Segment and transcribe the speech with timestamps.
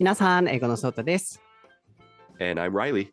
[0.00, 0.48] Minasan,
[2.40, 3.12] And I'm Reilly.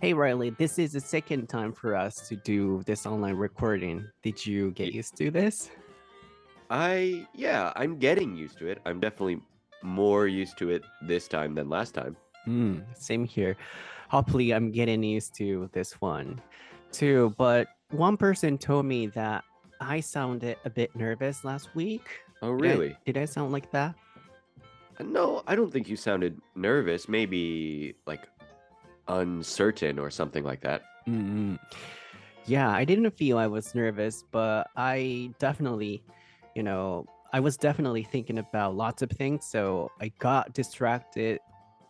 [0.00, 4.04] Hey, Reilly, this is the second time for us to do this online recording.
[4.24, 5.70] Did you get used to this?
[6.70, 8.80] I, yeah, I'm getting used to it.
[8.84, 9.42] I'm definitely
[9.84, 12.16] more used to it this time than last time.
[12.48, 13.56] Mm, same here.
[14.08, 16.40] Hopefully, I'm getting used to this one
[16.90, 17.32] too.
[17.38, 19.44] But one person told me that
[19.80, 22.08] I sounded a bit nervous last week.
[22.42, 22.88] Oh, really?
[22.88, 23.94] Did I, did I sound like that?
[25.00, 27.08] No, I don't think you sounded nervous.
[27.08, 28.28] Maybe like
[29.08, 30.82] uncertain or something like that.
[31.08, 31.58] mm
[32.46, 36.02] Yeah, I didn't feel I was nervous, but I definitely,
[36.54, 39.46] you know, I was definitely thinking about lots of things.
[39.46, 41.40] So I got distracted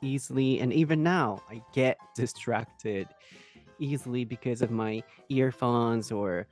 [0.01, 0.61] easily.
[0.61, 3.09] And even now, I get distracted
[3.79, 6.47] easily because of my earphones or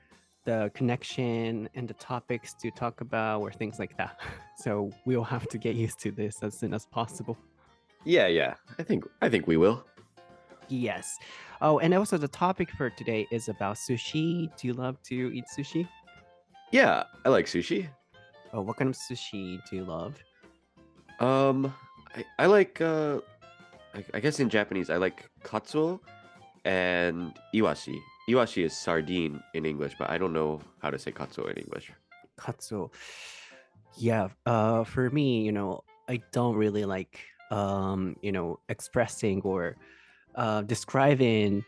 [0.44, 4.18] the connection and the topics to talk about or things like that.
[4.58, 7.36] So we'll have to get used to this as soon as possible.
[8.04, 8.54] Yeah, yeah.
[8.78, 9.84] I think I think we will.
[10.68, 11.18] Yes.
[11.60, 14.54] Oh, and also the topic for today is about sushi.
[14.56, 15.88] Do you love to eat sushi?
[16.70, 17.88] Yeah, I like sushi.
[18.52, 20.14] Oh, what kind of sushi do you love?
[21.18, 21.74] Um,
[22.14, 23.20] I, I like uh,
[23.94, 25.98] I, I guess in Japanese I like katsu
[26.64, 27.98] and iwashi.
[28.28, 31.92] Iwashi is sardine in English, but I don't know how to say katsuo in English.
[32.38, 32.88] Katsu.
[33.96, 39.76] Yeah, uh for me, you know, I don't really like um, you know, expressing or
[40.34, 41.64] uh describing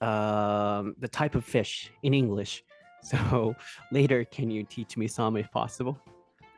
[0.00, 2.64] um the type of fish in English.
[3.00, 3.54] So
[3.92, 5.96] later can you teach me some if possible?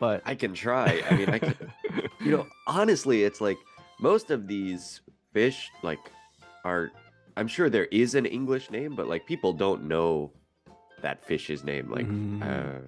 [0.00, 1.02] But I can try.
[1.08, 1.54] I mean, I can.
[2.20, 3.58] you know, honestly, it's like
[4.00, 6.00] most of these fish, like,
[6.64, 6.90] are.
[7.40, 10.30] I'm sure there is an English name, but like people don't know
[11.00, 11.90] that fish's name.
[11.90, 12.42] Like, Mm.
[12.44, 12.80] uh,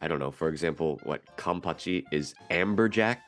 [0.00, 0.30] I don't know.
[0.30, 3.18] For example, what kampachi is amberjack.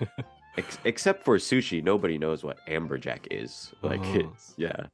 [0.58, 3.72] Ex- except for sushi, nobody knows what amberjack is.
[3.82, 4.18] Like, Oh.
[4.30, 4.86] it's yeah,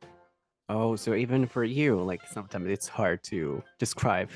[0.69, 4.31] Oh, so even for you, like sometimes it's hard to describe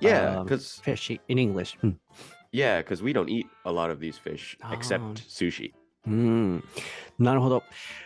[0.00, 1.76] yeah, um, because fish in English.
[1.82, 1.96] Hmm.
[2.52, 4.72] yeah, because we don't eat a lot of these fish Oh.
[4.72, 5.72] except sushi.
[6.08, 6.64] うん、
[7.18, 7.62] なるほど。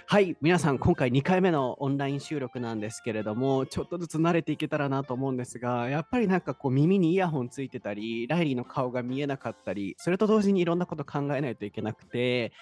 [0.06, 12.52] はい、皆さん、今回2回目のオンライン収録なんですけれども、ちょっとずつ慣れていけたらなと思うんですが、やっぱりなんかこう耳にイヤホンついてたり、ライリーの顔が見えなかったり、それと同時にいろんなこと考えないといけなくて、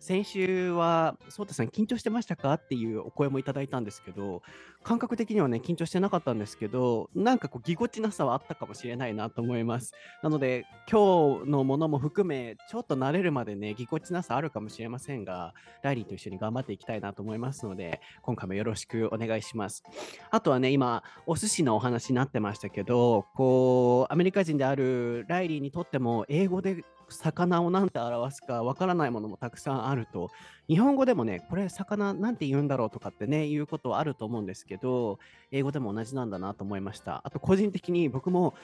[0.00, 2.54] 先週は、そうたさん、緊張してましたか？
[2.54, 4.42] っていうお声もいただいたんですけど、
[4.84, 9.92] 感覚的にはね、緊張してなかったんですけど、なんかこう、ぎこちなさはあったかもしれないなと思います。
[10.22, 19.82] なので、今日のものも含め、ちょっと慣れるまでね、ぎこちなさあるかもしれませんが、ライリーと一緒に頑張っていきたいなと思いますので、今回もよろしくお願いします。
[20.30, 30.30] あとはね、今、お寿司のお話になってましたけど、こう、アメリカ人であるライリーにとっても、英語で魚を何て表すかわからないものもたくさんあると、
[30.68, 35.18] 日本語でもね、これ魚なんて言うんだろうとかってね、言うことはあると思うんですけど、
[35.50, 37.22] 英語でも同じなんだなと思いました。
[37.24, 38.54] あと、個人的に僕も、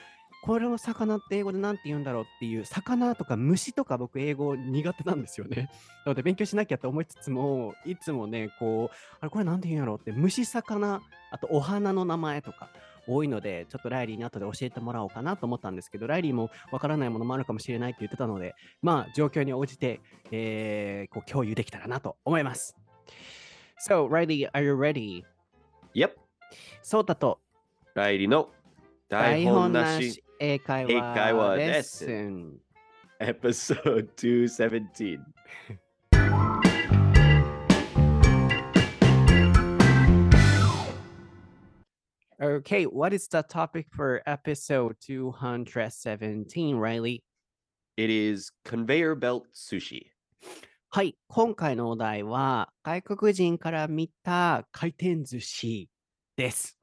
[0.44, 5.71] これの魚って英語で何て言うんだろうっていう魚とか虫とか僕英語苦手なんですよね。
[6.04, 11.00] なので勉強しなきゃと思いつつもいつもねこうあれこれ何て言うんやろうって虫魚
[11.31, 12.69] あとお花の名前とか
[13.06, 20.00] 多いのでちょっとライリーに後で教えてもらおうかなと思ったんですけどライリーもわからないものもあるかもしれないって言ってたのでまあ状況に応じて、
[20.31, 22.76] えーこう共有できたらなと思います。
[23.87, 25.22] So, Riley, are you ready?
[25.94, 26.12] Yep.
[26.82, 27.41] ソータと
[27.94, 28.48] ライリの
[29.09, 32.59] 台台本本なし英会話話レッスン。
[33.21, 35.19] episode 217.
[42.43, 47.22] Okay, what is the topic for episode 217, Reilly?
[47.97, 50.11] It is conveyor belt sushi.
[50.91, 55.89] はい、今回のお題は外国人から見た回転寿司
[56.37, 56.77] です。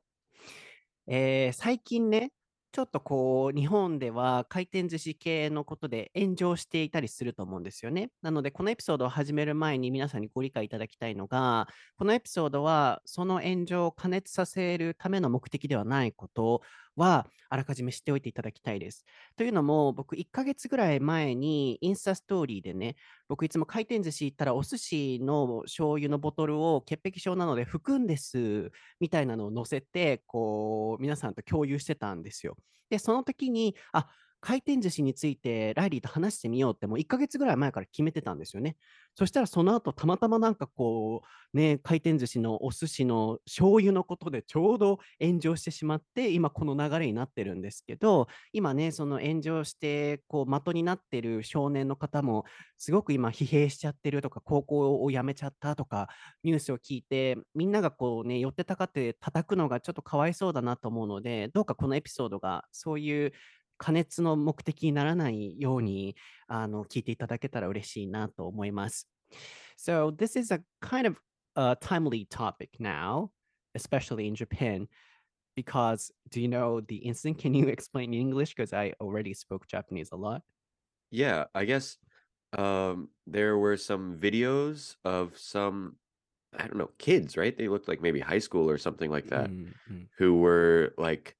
[1.07, 2.31] えー、最近ね、
[2.73, 8.11] ちょっとこう、日本では回転寿司系のことで炎上していたりすると思うんですよね。
[8.21, 16.61] なので、このエピソードを始める前に皆さんにご理解いただきたいのが、このエピソードはその炎上を加熱させるための目的ではないこと
[16.95, 19.05] は、あらかじめ知っておいていただきたいです。
[19.35, 22.95] というのも、僕、1ヶ月ぐらい前にインスタストーリーでね、
[23.27, 32.57] 僕いつも回転寿司行ったらお寿司の醤油のボトルを潔癖症なので拭くんですみたいなのを載せてこう皆さんと共有してたんですよ。
[32.89, 34.09] でその時にあ
[34.41, 38.75] 回転寿司についてライリーと話してみようってもう1ヶ月ぐらい前から決めてたんですよね。
[39.13, 41.21] そしたらその後たまたまなんかこ
[41.53, 52.45] うね回転寿司のお寿司の醤油のことでちょうど炎上してしまって今この流れになってるんですけど今ねその炎上してこう的になってる少年の方も
[52.77, 56.07] すごく今疲弊しちゃってるとか高校を辞めちゃったとか
[56.43, 63.33] ニュースを聞いてみんながこうね寄ってたかって叩くのがちょっとかわいそうだなと思うのでどうかこのエピソードがそういう
[63.80, 66.16] 加熱の目的にならないように
[66.48, 69.08] あの聞いていただけたら嬉しいなと思います。
[69.78, 71.20] So this is a kind of
[71.56, 73.30] a timely topic now,
[73.74, 74.88] especially in Japan,
[75.56, 77.38] because do you know the incident?
[77.38, 78.54] Can you explain in English?
[78.54, 80.42] Because I already spoke Japanese a lot.
[81.10, 81.98] Yeah, I guess
[82.56, 85.96] um there were some videos of some
[86.58, 87.56] I don't know, kids, right?
[87.56, 89.52] They looked like maybe high school or something like that,
[89.88, 90.08] Mhm.
[90.18, 91.36] who were like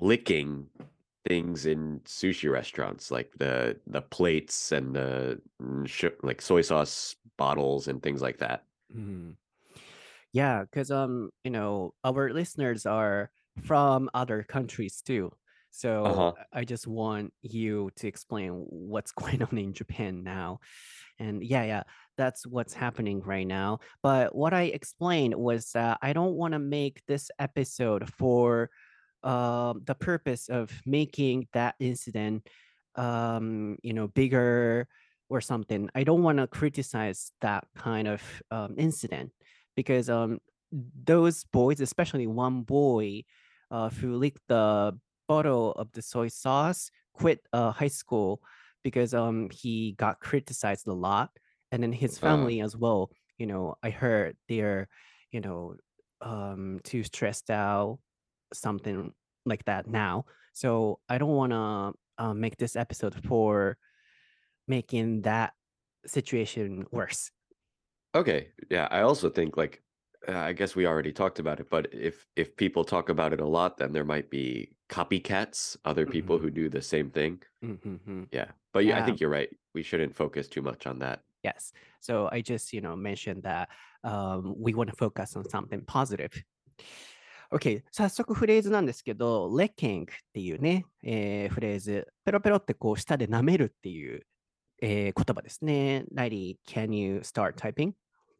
[0.00, 0.70] licking
[1.27, 7.15] things in sushi restaurants, like the the plates and the mm, sh- like soy sauce
[7.37, 8.65] bottles and things like that.
[8.93, 9.37] Mhm.
[10.31, 13.31] Yeah, because um, you know, our listeners are
[13.63, 15.31] from other countries too.
[15.71, 16.33] So Uh-huh.
[16.53, 20.59] I I just want you to explain what's going on in Japan now.
[21.19, 21.83] And yeah, yeah,
[22.17, 23.79] that's what's happening right now.
[24.03, 28.69] But what I explained was that I don't want to make this episode for
[29.23, 32.47] um, the purpose of making that incident,
[32.95, 34.87] um, you know, bigger
[35.29, 35.89] or something.
[35.95, 38.21] I don't want to criticize that kind of
[38.51, 39.31] um, incident
[39.75, 40.39] because um,
[40.71, 43.23] those boys, especially one boy
[43.71, 44.97] uh, who licked the
[45.27, 48.41] bottle of the soy sauce, quit uh, high school
[48.83, 51.29] because um, he got criticized a lot,
[51.71, 53.09] and then his Uh, family as well.
[53.37, 54.87] You know, I heard they're,
[55.31, 55.75] you know,
[56.21, 57.99] um, too stressed out,
[58.53, 59.13] something
[59.45, 60.25] like that now.
[60.53, 63.77] So I don't want to uh, make this episode for
[64.67, 65.53] making that
[66.05, 67.31] situation worse.
[68.15, 68.49] okay.
[68.69, 69.81] Yeah, I also think like
[70.27, 73.41] uh, I guess we already talked about it, but if if people talk about it
[73.41, 76.41] a lot, then there might be copycats, other people Mhm.
[76.41, 77.41] who do the same thing.
[77.63, 78.27] Mhm.
[78.31, 78.51] Yeah.
[78.71, 79.49] But yeah, I think you're right.
[79.73, 81.23] We shouldn't focus too much on that.
[81.43, 81.73] Yes.
[81.99, 83.69] So I just, you know, mentioned that
[84.05, 86.31] um, we want to focus on something positive.
[87.53, 94.25] OK、早速フレーズなんですけど、licking っていうね、えーフレーズ、ペロペロってこう舌で舐めるっていう、
[94.81, 96.05] えー言葉ですね。
[96.11, 97.93] ライリー、can you start typing?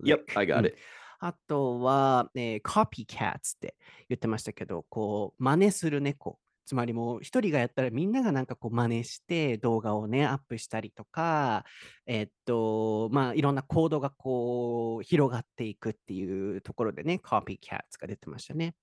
[0.03, 0.75] Yep, I う got ん it.
[1.19, 3.75] あとは、えー、copycats って
[4.09, 6.39] 言ってましたけど、こう、真似する猫。
[6.65, 11.65] つまりもう一人がやったらみんながなんかこう真似して動画をね、アップしたりとか、
[12.05, 18.75] えっと、まあいろんなコードがこう広がっていくっていうところでね、copycats が出てましたね。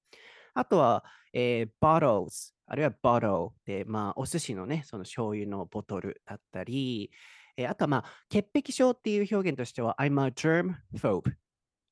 [0.54, 7.10] あとは、えー、bottles、あるいは bottle で、まあお寿司のね、その醤油のボトルだったり、
[7.56, 11.32] えーあとはまあ潔癖症っていう表現としては、I'm a germphobe.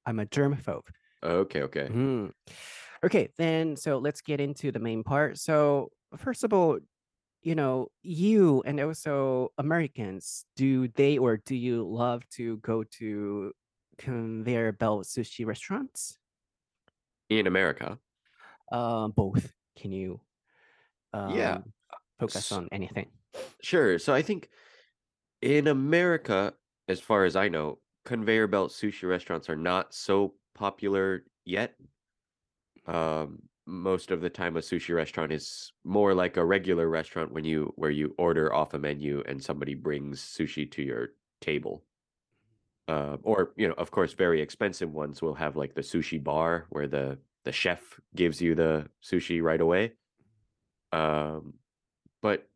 [0.05, 0.82] I'm a germphobe.
[1.23, 1.88] Okay, okay.
[1.88, 2.32] Mm.
[3.05, 5.39] Okay, then so let's get into the main part.
[5.39, 6.79] So, first of all,
[7.43, 13.53] you know, you and also Americans, do they or do you love to go to
[13.99, 16.19] conveyor belt sushi restaurants?
[17.31, 18.00] In America.
[18.71, 19.53] Uh, both.
[19.77, 20.21] Can you
[21.25, 21.59] Yeah.
[21.59, 21.73] um,
[22.21, 23.12] focus S- on anything?
[23.62, 23.99] Sure.
[23.99, 24.50] So I think
[25.43, 26.56] in America,
[26.89, 31.77] as far as I know, conveyor belt sushi restaurants are not so popular yet.
[32.86, 37.44] Um, most of the time, a sushi restaurant is more like a regular restaurant when
[37.44, 41.08] you where you order off a menu and somebody brings sushi to your
[41.40, 41.85] table.
[42.88, 46.66] Uh, or you know, of course, very expensive ones will have like the sushi bar
[46.70, 49.92] where the the chef gives you the sushi right away.
[50.92, 51.54] Um,
[52.23, 52.49] but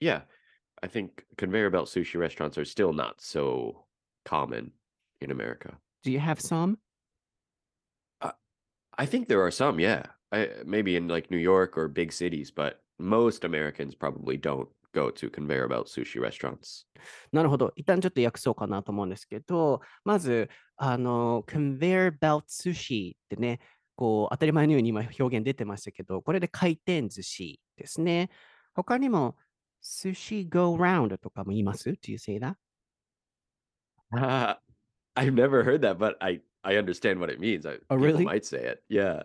[0.00, 0.22] yeah,
[0.82, 3.84] I think conveyor belt sushi restaurants are still not so
[4.24, 4.72] common
[5.20, 5.76] in America.
[6.02, 6.78] Do you have some?
[8.97, 10.03] I think there are some, yeah.
[10.31, 15.09] I, maybe in like New York or big cities, but most Americans probably don't go
[15.09, 16.85] to conveyor belt sushi restaurants.
[17.31, 17.73] なるほど。
[17.75, 23.59] 一旦ちょっと訳そうかなと思うんですけど、まず、あの、conveyor belt sushi ってね、
[23.95, 28.29] こう、当たり前のように今表現出てましたけど、これで回転寿司ですね。
[28.73, 29.35] 他にも、
[29.83, 32.55] sushi go round とかも言います ?Do you say that?
[35.15, 37.65] I've never heard that, but I I understand what it means.
[37.65, 38.25] I, Oh, people really?
[38.25, 38.83] might say it.
[38.89, 39.23] Yeah.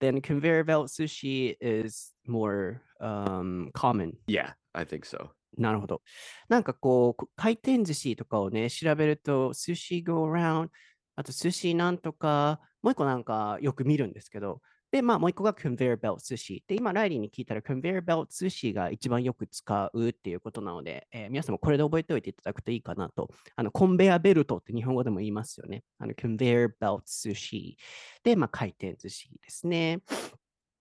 [0.00, 4.16] Then conveyor belt sushi is more um, common.
[4.28, 5.30] Yeah, I think so.
[5.56, 6.02] なるほど。
[6.48, 10.68] なんかこう、こ回転寿司とかをね、調べると、sushi go round、
[11.16, 14.60] あと寿司なんとか、もう一個なんかよく見るんですけど、
[14.93, 16.63] で、まあ、もう一個が conveyor belt 寿司。
[16.67, 23.31] で、今、ライリーに聞いたら conveyor belt 寿司が一番よく使うっていうことなので、えー皆さんもこれで覚えておいていただくといいかなと。
[23.55, 25.83] あの、コンベアベルトって日本語でも言いますよね。
[25.97, 27.75] あの、conveyor belt 寿司。
[28.23, 30.03] で、まあ、回転寿司ですね。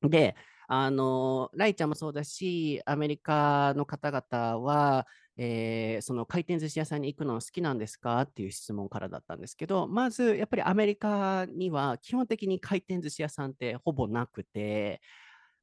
[0.03, 0.37] で、
[0.69, 8.21] あの、ライちゃんもそうだし、アメリカの方々は、えーその回転寿司屋さんに行くの好きなんですか？
[8.23, 15.01] っていう質問からだったんですけど、まずやっぱりアメリカには基本的に回転寿司屋さんってほぼなくて、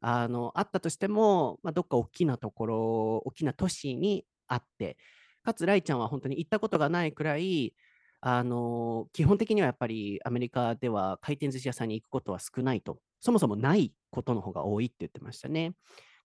[0.02, 4.98] あの、あったとしても、まあ、どっか大きなところ、大きな都市にあって、
[5.44, 7.76] かつライちゃんは本当に行ったことがないくらい、
[8.22, 13.00] あの、基本的にはやっぱりアメリカでは回転寿司屋さんに行くことは少ないと。
[13.20, 15.74] そもそもないことの方が多いって言ってましたね。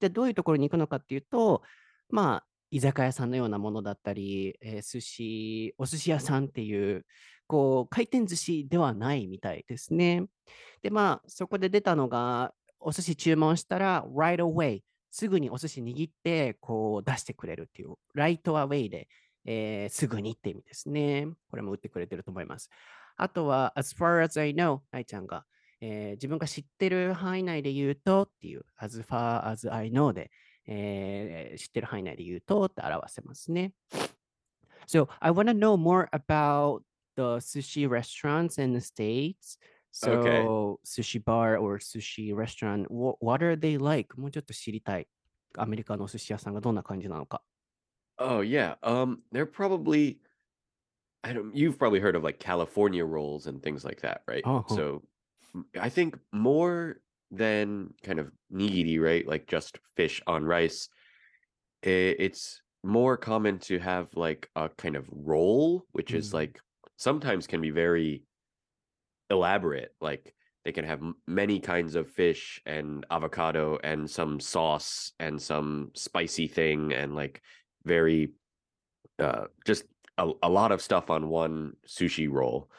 [0.00, 1.62] で、どういうところに行くのかっていうと、
[2.08, 7.06] まあ、居酒屋さんのようなものだったり、えー寿司、お寿司屋さんっていう、
[7.46, 10.24] こう、回転寿司ではないみたいですね。
[10.82, 14.80] で、まあ、そこで出たのが、お寿司注文したら、right away、
[15.12, 19.06] すぐにお寿司握って、こう、出してくれるっていう、right away で、
[19.44, 21.28] えーすぐにって意味ですね。
[21.50, 22.70] これも打ってくれてると思います。
[23.16, 25.44] あとは、as far as I know、愛ちゃんが、
[25.80, 30.32] えー自分が知ってる範囲内で言うとっていう、as far as I know で、
[30.67, 33.73] えー知ってる範囲内で言うとって表せますね。
[34.87, 36.83] So, I want to know more about
[37.15, 39.57] the sushi restaurants in the States.
[39.91, 40.45] So, Okay.
[40.85, 44.15] sushi bar or sushi restaurant, what, what are they like?
[44.19, 45.07] もうちょっと知りたい。
[45.57, 47.41] アメリカのお寿司屋さんがどんな感じなのか。
[48.17, 48.77] Oh yeah.
[48.83, 50.19] Um, they're probably
[51.23, 54.43] I don't you've probably heard of like California rolls and things like that, right?
[54.45, 54.63] Uh-huh.
[54.75, 55.01] So
[55.55, 59.26] m- I think more than kind of nigiri, right?
[59.26, 60.88] Like just fish on rice.
[61.82, 66.34] It's more common to have like a kind of roll, which is Mm.
[66.34, 66.60] like
[66.96, 68.22] sometimes can be very
[69.30, 69.94] elaborate.
[70.00, 75.90] Like they can have many kinds of fish and avocado and some sauce and some
[75.94, 77.42] spicy thing and like
[77.84, 78.32] very
[79.18, 79.84] uh just
[80.18, 82.70] a, a lot of stuff on one sushi roll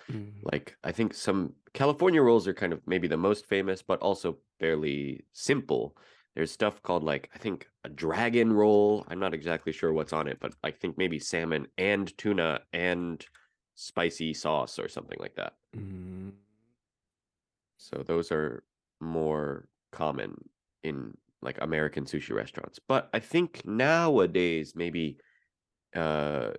[0.54, 4.38] like i think some california rolls are kind of maybe the most famous but also
[4.60, 5.96] fairly simple
[6.36, 10.28] there's stuff called like i think a dragon roll i'm not exactly sure what's on
[10.28, 13.26] it but i think maybe salmon and tuna and
[13.76, 16.46] spicy sauce or something like that うん。
[17.78, 18.64] so those are
[19.00, 20.34] more common
[20.84, 22.80] in like American sushi restaurants.
[22.80, 25.18] But I think nowadays maybe
[25.96, 26.52] uh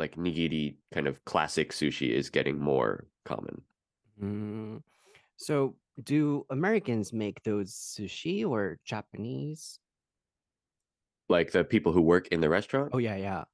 [0.00, 3.64] like nigiri kind of classic sushi is getting more common.
[5.36, 9.80] So, do Americans make those sushi or Japanese?
[11.30, 12.92] Like the people who work in the restaurant.
[12.92, 13.44] Oh, yeah, yeah.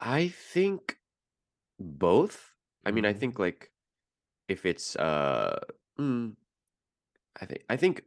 [0.00, 0.98] I think
[1.80, 2.56] both.
[2.86, 3.14] I mean, I Mm.
[3.14, 3.72] think like
[4.48, 5.60] if it's uh
[5.98, 6.36] mm,
[7.40, 8.04] I think I think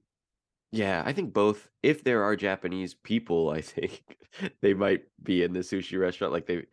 [0.71, 1.69] yeah, I think both.
[1.83, 4.17] If there are Japanese people, I think
[4.61, 6.33] they might be in the sushi restaurant.
[6.33, 6.67] Like they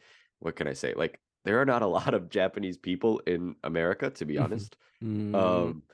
[0.45, 0.95] what can I say?
[0.95, 4.39] Like there are not a lot of Japanese people in America, to be Mhm.
[4.39, 4.77] honest.
[5.01, 5.75] うん。
[5.75, 5.85] Um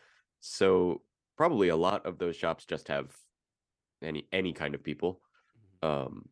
[0.40, 1.02] so
[1.36, 3.16] probably a lot of those shops just have
[4.02, 5.22] any any kind of people.
[5.82, 6.28] Um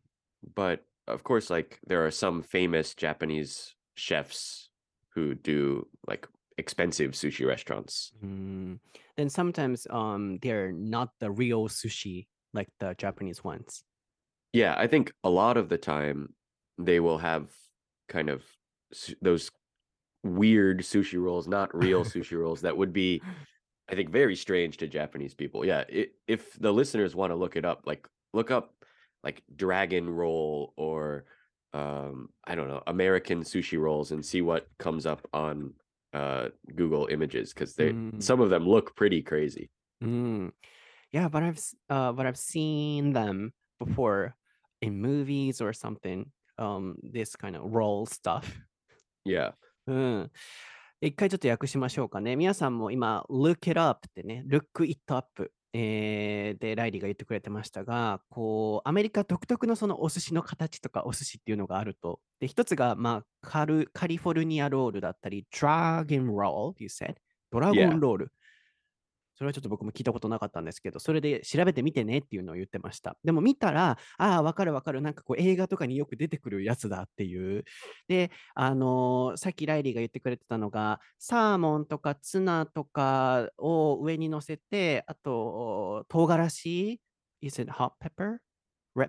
[0.55, 4.69] but of course like there are some famous Japanese chefs
[5.15, 8.13] who do like expensive sushi restaurants.
[8.23, 8.79] Mm.
[9.15, 13.83] Then sometimes um they're not the real sushi like the Japanese ones.
[14.53, 16.33] Yeah, I think a lot of the time
[16.77, 17.51] they will have
[18.09, 18.43] kind of
[19.21, 19.51] those
[20.23, 23.21] weird sushi rolls, not real sushi rolls that would be
[23.91, 25.65] I think very strange to Japanese people.
[25.65, 28.73] Yeah, i if the listeners want to look it up, like look up
[29.23, 31.25] like dragon roll or
[31.73, 35.73] um I don't know, American sushi rolls and see what comes up on
[36.13, 38.21] uh Google Images because they Mm.
[38.21, 39.69] some of them look pretty crazy.
[40.03, 40.51] Mm.
[41.11, 44.35] Yeah, but I've uh but I've seen them before
[44.81, 46.31] in movies or something.
[46.59, 48.43] Um, this kind of roll stuff.
[49.25, 49.53] Yeah.
[49.87, 50.31] うん。
[51.01, 52.35] 一回ちょっと訳しましょうかね。
[52.35, 62.19] 皆さんも今、look it up ってね、look it up、えーで、ライリーが言ってくれてましたが、こう、アメリカ独特のそのお寿司の形とかお寿司っていうのがあると。
[62.41, 67.15] で、一つが、まあ、カルカリフォルニアロールだったり、Dragon Roll, you said?
[67.51, 68.33] ドラゴ.ンロール。
[69.39, 73.15] それはちょっと僕も聞いたことなかったんですけど、それで調べてみてねっていうのを言ってました。
[73.23, 75.01] でも見たら、ああ、わかるわかる。
[75.01, 77.63] なんかこう映画とかによく出てくるやつだっていう。
[78.09, 86.99] で、あのーさっきライリーが言ってくれてたのが、サーモンとかツナとかを上に乗せて、あと、唐辛子
[87.41, 88.39] ?Is it hot pepper?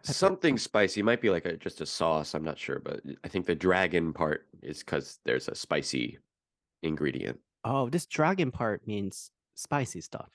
[0.04, 2.36] Something spicy might be like a just a sauce.
[2.36, 6.18] I'm not sure, but I think the dragon part is because there's a spicy
[6.84, 7.40] ingredient.
[7.64, 10.26] Oh, this dragon part means spicy stuff.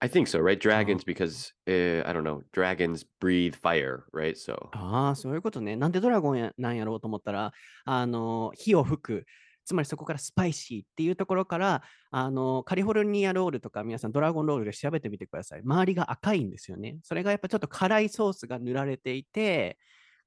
[0.00, 0.60] I think so, right?
[0.60, 4.36] Dragons because uh, I don't know, dragons breathe fire, right?
[4.36, 5.76] So ああ、そういうことね。
[5.76, 7.52] なんでドラゴンやなんやろうと思ったら、
[7.84, 9.26] あの、火を吹く。
[9.64, 15.62] つまりそこからスパイシーっていうところから、あの、カリフォルニアロールとか皆さんドラゴンロールで調べてみてください。
[15.64, 16.98] 周りが赤いんですよね。
[17.02, 19.78] それがやっぱちょっと辛いソースが塗られていて、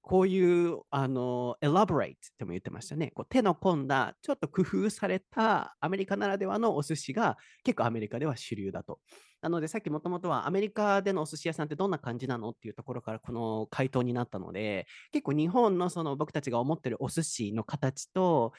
[0.08, 3.12] こういうあの elaborate っても言ってましたね。
[3.14, 9.02] こう手の込んだ、ちょっと工夫されたアメリカならではのお寿司が結構アメリカでは主流だと。
[9.42, 18.54] なので、さっきもともとはアメリカでのお寿司屋さんってどんな感じなのっていうところからこの回答になったので、結構日本のその僕たちが思ってるお寿司の形と、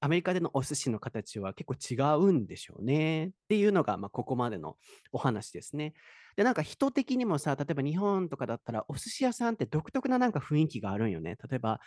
[0.00, 4.76] アメリカでのお寿司の形は結構違うんでしょうねっていうのが、まあ、ここまでの
[5.12, 5.92] お話ですね。
[6.36, 11.36] で、なんか人的にもさ、例えば日本とかだったら、お寿司屋さんって独特ななんか雰囲気があるんよね。
[11.48, 11.80] 例えば、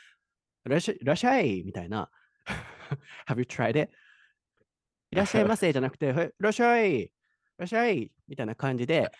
[0.65, 2.09] いらっしゃいらっしゃいみたいな。
[3.27, 3.91] Have you tried it?
[5.11, 7.11] いらっしゃいませじゃなくて、はいいらっしゃいい
[7.57, 9.11] らっしゃいみたいな感じで、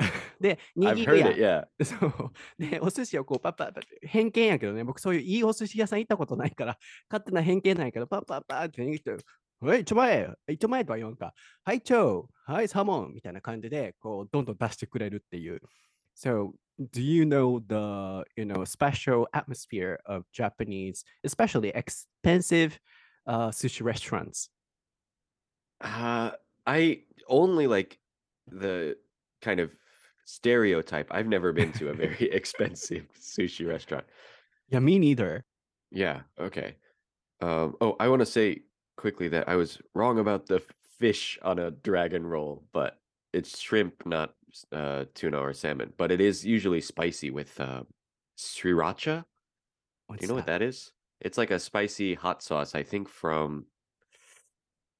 [0.40, 1.84] で、 る heard やん it, yeah.
[1.84, 2.32] そう。
[2.58, 6.78] で、お寿司をこう、パッパッパ偏見やけどね、僕そういういいお寿司屋さん行ったことないから、
[7.10, 9.24] 勝手な偏見なんやけど、パッパッパッって握って、
[9.61, 11.33] はい、ちょまえ、いちょまえとは言わんか。
[11.63, 15.61] はい、ちょはい、サーモンみたいな感じで、こう、どんどん出してくれるっていう。
[16.15, 22.79] So, do you know the, you know, special atmosphere of Japanese, especially expensive
[23.25, 24.49] uh, sushi restaurants?
[25.81, 26.31] Uh,
[26.65, 27.99] I only like
[28.47, 28.97] the
[29.41, 29.71] kind of
[30.25, 31.07] stereotype.
[31.11, 34.05] I've never been to a very expensive sushi restaurant.
[34.69, 35.45] Yeah, me neither.
[35.91, 36.75] Yeah, okay.
[37.41, 38.63] Um, oh, I want to say
[39.00, 40.62] quickly that I was wrong about the
[40.98, 42.98] fish on a dragon roll, but
[43.32, 44.34] it's shrimp, not
[44.72, 45.92] uh, tuna or salmon.
[45.96, 47.84] But it is usually spicy with uh,
[48.38, 49.24] sriracha.
[50.06, 50.40] What's Do you know that?
[50.40, 50.92] what that is?
[51.20, 53.64] It's like a spicy hot sauce, I think from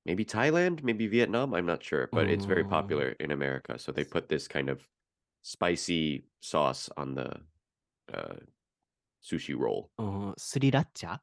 [0.06, 1.52] maybe Thailand, maybe Vietnam.
[1.52, 2.68] I'm not sure, but it's very oh.
[2.68, 3.78] popular in America.
[3.78, 4.80] So they put this kind of
[5.42, 7.30] spicy sauce on the
[8.12, 8.36] uh,
[9.22, 9.90] sushi roll.
[9.98, 11.18] Oh, sriracha.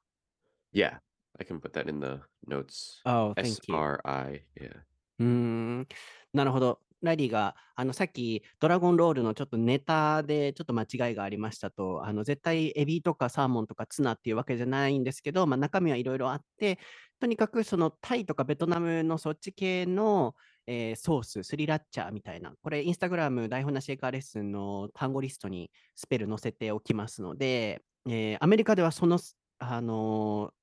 [0.72, 0.98] Yeah,
[1.40, 3.02] I can put that in the notes.
[3.06, 3.76] Oh, thank you.
[3.76, 4.44] R I.
[4.60, 4.82] Yeah.
[5.20, 5.88] うーん、
[6.34, 6.80] なるほど。
[7.04, 16.80] ラリーが、あの、さっき、ドラゴンロールのちょっとネタでちょっと間違いがありましたと、あの、絶対エビとかサーモンとかツナっていうわけじゃないんですけど、まあ、中身はいろいろあって、
[17.20, 20.34] とにかくそのタイとかベトナムのそっち系の、
[20.66, 29.20] えーソース、スリラッチャーみたいな、これ、インスタグラム台本なしエカーレッスンの単語リストにスペル載せておきますので、えーアメリカではその、
[29.60, 30.57] あのー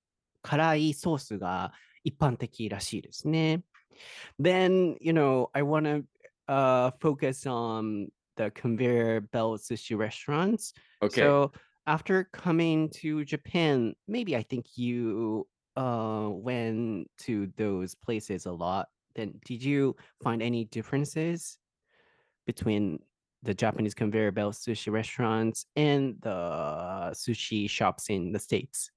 [0.43, 3.63] 辛いソースが一般的らしいですね。
[4.39, 6.03] then you know i want to
[6.47, 11.21] uh focus on the conveyor belt sushi restaurants Okay.
[11.21, 11.51] so
[11.85, 18.87] after coming to japan maybe i think you uh went to those places a lot
[19.15, 21.57] then did you find any differences
[22.45, 22.99] between
[23.43, 28.91] the japanese conveyor belt sushi restaurants and the sushi shops in the states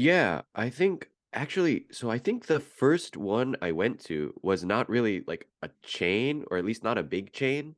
[0.00, 4.88] Yeah, I think actually, so I think the first one I went to was not
[4.88, 7.74] really like a chain, or at least not a big chain.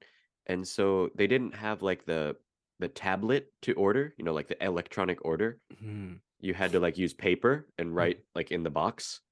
[0.46, 2.36] And so they didn't have like the
[2.78, 5.60] the tablet to order, you know, like the electronic order.
[5.70, 6.20] Mhm.
[6.40, 9.22] You had to like use paper and write like in the box.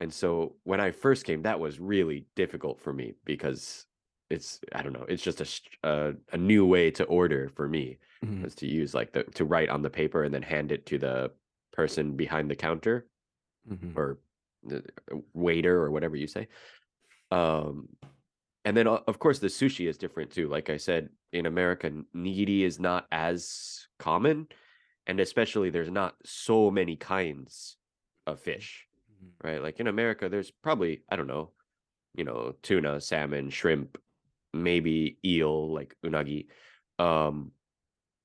[0.00, 3.86] And so when I first came, that was really difficult for me because
[4.30, 7.68] it's I don't know, it's just a st- uh, a new way to order for
[7.68, 8.44] me Mhm.
[8.44, 10.98] was to use like the to write on the paper and then hand it to
[10.98, 11.32] the
[11.72, 13.08] person behind the counter
[13.64, 13.94] Mhm.
[13.96, 14.20] or
[14.62, 16.48] the uh, waiter or whatever you say.
[17.30, 17.88] Um,
[18.64, 20.48] and then of course the sushi is different too.
[20.48, 24.48] Like I said, in America, nigiri is not as common,
[25.06, 27.78] and especially there's not so many kinds
[28.26, 29.32] of fish, Mhm.
[29.44, 29.62] right?
[29.62, 31.52] Like in America, there's probably I don't know,
[32.14, 33.98] you know, tuna, salmon, shrimp,
[34.54, 36.48] maybe eel, like unagi,
[36.98, 37.52] um,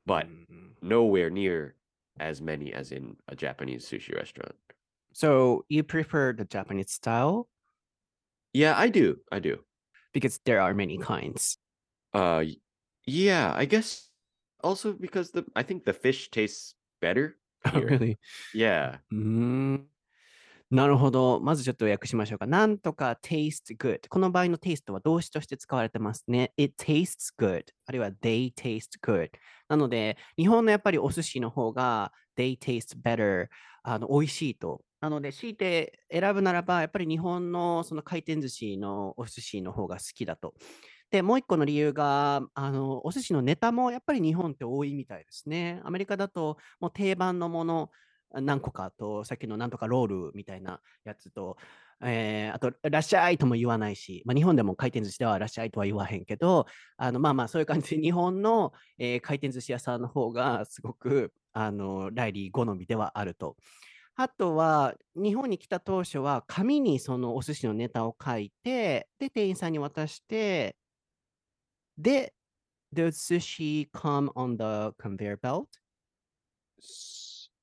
[0.05, 0.75] but Mhm.
[0.81, 1.74] nowhere near
[2.19, 4.55] as many as in a Japanese sushi restaurant.
[5.13, 7.47] So you prefer the Japanese style
[8.53, 9.19] Yeah, I do.
[9.31, 9.63] I do.
[10.13, 11.57] because there are many kinds.
[12.13, 12.45] Uh
[13.05, 14.09] yeah, I guess
[14.63, 17.35] also because the I think the fish tastes better
[17.73, 18.17] Oh, really?
[18.53, 18.99] Yeah.
[19.11, 19.89] うーん。
[20.71, 21.39] なるほど。
[21.41, 22.47] まずちょっと訳しましょうか。
[22.47, 23.99] なんとか taste good。
[24.09, 26.53] この場合の taste は動詞として使われてますね。
[26.57, 27.65] It tastes good。
[27.85, 29.29] あるいは they taste good。
[29.69, 33.47] なので、日本のやっぱりお寿司の方が they taste better。
[33.83, 34.81] あの美味しいと。
[35.01, 40.55] なので、強いて選ぶならば、やっぱり日本のその回転寿司のお寿司の方が好きだと。
[41.11, 45.81] で、もう一個の理由が、あの、お寿司のネタもやっぱり日本って多いみたいですね。
[45.85, 47.91] アメリカだともう定番のもの、
[48.33, 51.57] 何個かと、さっきのなんとかロールみたいなやつと、
[52.01, 56.65] えーあと、らっしゃいとも言わないし、まあ、日本でも回転寿司ではらっしゃいとは言わへんけど、
[56.97, 63.55] あのまあまあそういう感じで日本の、えー回転寿司屋さんの方がすごくあのライリー好みではあると。
[64.17, 70.77] あとは、日本に来た当初は紙にそのお寿司のネタを書いて、で、店員さんに渡して、
[71.97, 72.33] で、
[72.93, 75.67] the sushi come on the conveyor belt?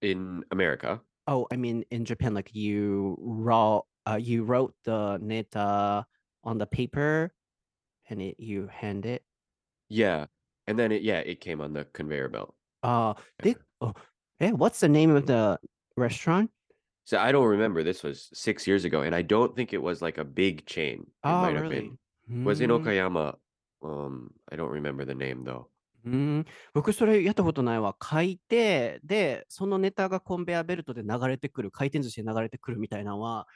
[0.03, 1.01] In America.
[1.27, 6.07] Oh, I mean in Japan, like you raw, uh, you wrote the neta
[6.45, 7.33] on the paper,
[8.11, 9.25] and it, you hand it.
[9.88, 10.27] Yeah.
[10.67, 12.55] And then it yeah, it came on the conveyor belt.
[12.83, 13.47] Uh, Yeah.
[13.53, 13.95] they, oh,
[14.38, 15.59] hey, what's the name of the
[15.97, 16.51] restaurant?
[17.05, 17.83] So I don't remember.
[17.83, 21.11] This was six years ago, and I don't think it was like a big chain.
[21.27, 21.69] It Oh, might have really?
[21.69, 21.99] been.
[22.45, 23.38] Was in Mm, Okayama.
[23.83, 25.71] Um, I don't remember the name though.
[26.05, 27.97] うん、僕それやったことないわ。
[28.03, 33.47] 書いて、で、そのネタがコンベアベルトで流れてくる、回転寿司で流れてくるみたいなのは、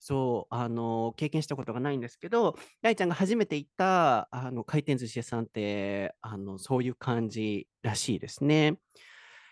[0.00, 8.78] そう、あの、経験したことがないんですけど、大ちゃんが初めて行ったあの回転寿司屋さんって、あの、そういう感じらしいですね。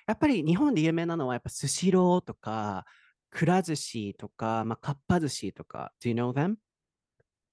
[0.09, 2.85] やっぱり日本で有名なのは、やっぱスシローとか、
[3.31, 6.57] くら寿司とか、まあ、かっぱ寿司とか、Do you know them?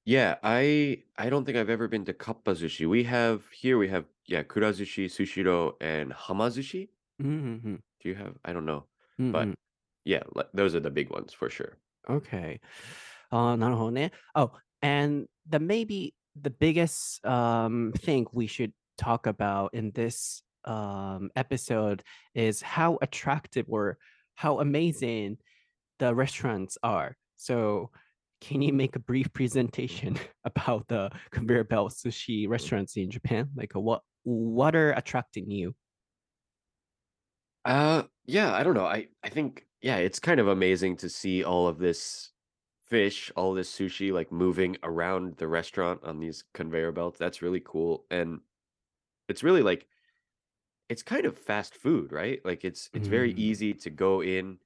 [0.07, 2.89] Yeah, I I don't think I've ever been to Kappazushi.
[2.89, 6.89] We have here we have yeah, Kurazushi, Sushiro, and Hamazushi.
[7.21, 7.31] うんう
[7.69, 8.35] ん、 Do you have?
[8.43, 8.85] I don't know.
[9.19, 9.55] うんうん、 But
[10.05, 11.77] yeah, li- those are the big ones for sure.
[12.09, 12.61] Okay.
[13.31, 14.13] あーなるほどね。
[14.35, 14.51] Oh,
[14.83, 22.03] and the maybe the biggest um, thing we should talk about in this um, episode
[22.35, 23.99] is how attractive or
[24.35, 25.39] how amazing
[25.99, 27.17] the restaurants are.
[27.37, 27.91] So,
[28.42, 33.50] can you make a brief presentation about the conveyor belt sushi restaurants in Japan?
[33.56, 35.76] Like, uh, what what are attracting you?
[37.66, 38.86] Uh yeah, I don't know.
[38.86, 42.32] I I think yeah, it's kind of amazing to see all of this
[42.86, 47.20] fish, all this sushi like moving around the restaurant on these conveyor belts.
[47.20, 48.06] That's really cool.
[48.10, 48.42] And
[49.30, 49.88] it's really like
[50.90, 52.44] it's kind of fast food, right?
[52.46, 53.38] Like it's it's very Mm.
[53.38, 54.60] easy to go in,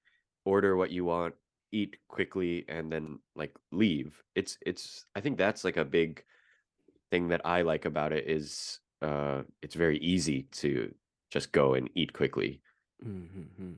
[0.45, 1.35] order what you want,
[1.71, 4.21] eat quickly and then like leave.
[4.35, 6.23] It's it's I think that's like a big
[7.09, 10.93] thing that I like about it is uh it's very easy to
[11.31, 12.61] just go and eat quickly.
[13.05, 13.73] Mm-hmm.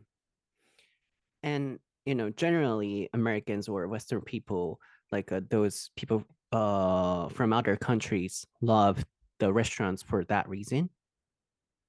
[1.43, 4.79] And you know, generally Americans or Western people,
[5.11, 9.05] like uh, those people uh from other countries, love
[9.39, 10.89] the restaurants for that reason.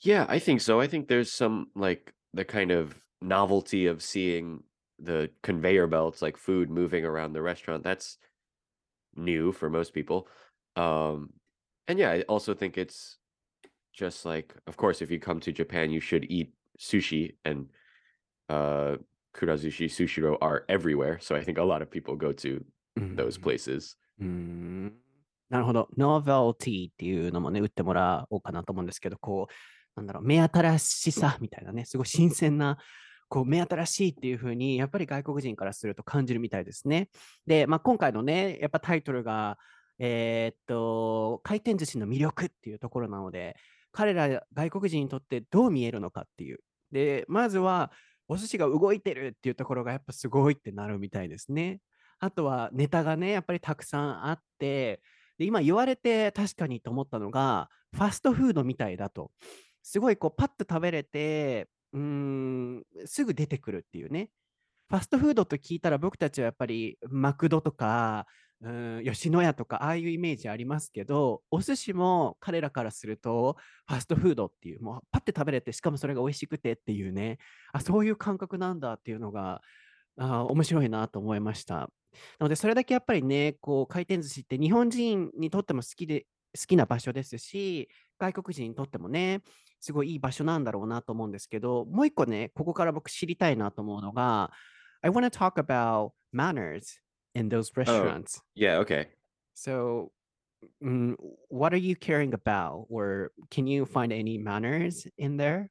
[0.01, 0.81] Yeah, I think so.
[0.81, 4.63] I think there's some like the kind of novelty of seeing
[5.00, 7.84] the conveyor belts, like food moving around the restaurant.
[7.84, 8.18] That's
[9.16, 10.28] new for most people.
[10.76, 11.34] Um,
[11.88, 13.18] and yeah, I also think it's
[13.94, 17.68] just like, of course, if you come to Japan, you should eat sushi and
[18.50, 18.98] uh
[19.36, 21.20] kurazushi, sushiro are everywhere.
[21.22, 22.64] So I think a lot of people go to
[23.16, 23.42] those Mhm.
[23.44, 23.96] places.
[24.20, 24.94] うーん
[25.50, 25.90] なるほど。
[25.98, 29.54] ノーベルティっていうのもね、打ってもらおうかなと思うんですけど、こう、
[29.96, 32.78] なんだろう、目新しさみたいなね、すごい新鮮な、
[33.35, 37.09] こう、目新しいっていうふうに、やっぱり外国人からすると感じるみたいですね。
[37.49, 39.59] で、まあ、今回のね、やっぱタイトルが、
[39.99, 43.57] えーっと、回転寿司の魅力っていうところなので、
[43.91, 46.61] 彼ら外国人にとってどう見えるのかっていう。
[46.93, 47.91] で、まずは、
[48.29, 51.81] お寿司が動いてるっていうところがやっぱすごいってなるみたいですね。
[52.21, 55.03] あとはネタがね、やっぱりたくさんあって、
[55.39, 59.33] で今言われて確かにと思ったのが、ファストフードみたいだと。
[59.83, 64.31] すごいこうパッと食べれて、うーん、すぐ出てくるっていうね。
[64.91, 68.27] ファストフードと聞いたら僕たちはやっぱりマクドとか、
[68.61, 68.69] う
[69.01, 77.39] ん、吉野家とかああいうイメージありますけど、お寿司も彼らからするとファストフードっていう、もうパッて食べれて、しかもそれが美味しくてっていうね、
[77.73, 79.63] あ、そういう感覚なんだっていうのが、
[80.19, 81.75] あ面白いなと思いました。
[81.75, 81.89] な
[82.41, 86.27] ので、それだけやっぱりね、こう回転寿司って日本人にとっても好きで、
[86.57, 89.43] 好きな場所ですし、外国人にとってもね、
[89.84, 94.52] すごいいい場所なんだろうなと思うんですけど、もう一個ね、ここから僕知りたいなと思うのが、
[95.02, 97.00] I want to talk about manners
[97.34, 98.42] in those restaurants.
[98.56, 99.08] Yeah, okay.
[99.54, 100.12] So,
[100.84, 101.16] mm,
[101.50, 102.88] what are you caring about?
[102.90, 105.70] Or can you find any manners in there?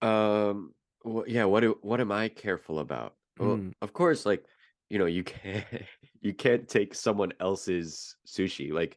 [0.00, 3.14] Um, well, yeah, what do what am I careful about?
[3.38, 3.72] Well, Mm.
[3.80, 4.44] of course, like,
[4.88, 5.64] you know, you can't
[6.20, 8.72] you can't take someone else's sushi.
[8.72, 8.96] Like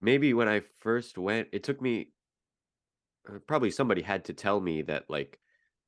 [0.00, 2.12] maybe when I first went, it took me
[3.29, 5.39] uh, probably somebody had to tell me that like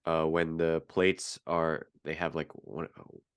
[0.05, 2.91] uh when the plates are they have like what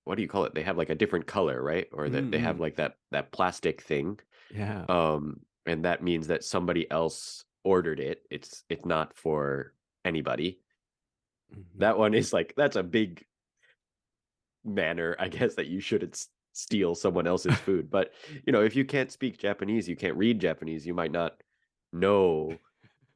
[0.05, 0.55] what do you call it?
[0.55, 1.89] They have like a different color, right?
[1.93, 4.21] Or that they have like that that plastic thing.
[4.55, 4.85] Yeah.
[4.89, 8.23] Um, and that means that somebody else ordered it.
[8.31, 10.61] It's it's not for anybody.
[11.53, 11.79] Mhm.
[11.79, 13.27] That one is like that's a big
[14.65, 17.91] manner, I guess, that you shouldn't steal someone else's food.
[17.91, 18.13] But
[18.47, 21.43] you know, if you can't speak Japanese, you can't read Japanese, you might not
[21.93, 22.59] know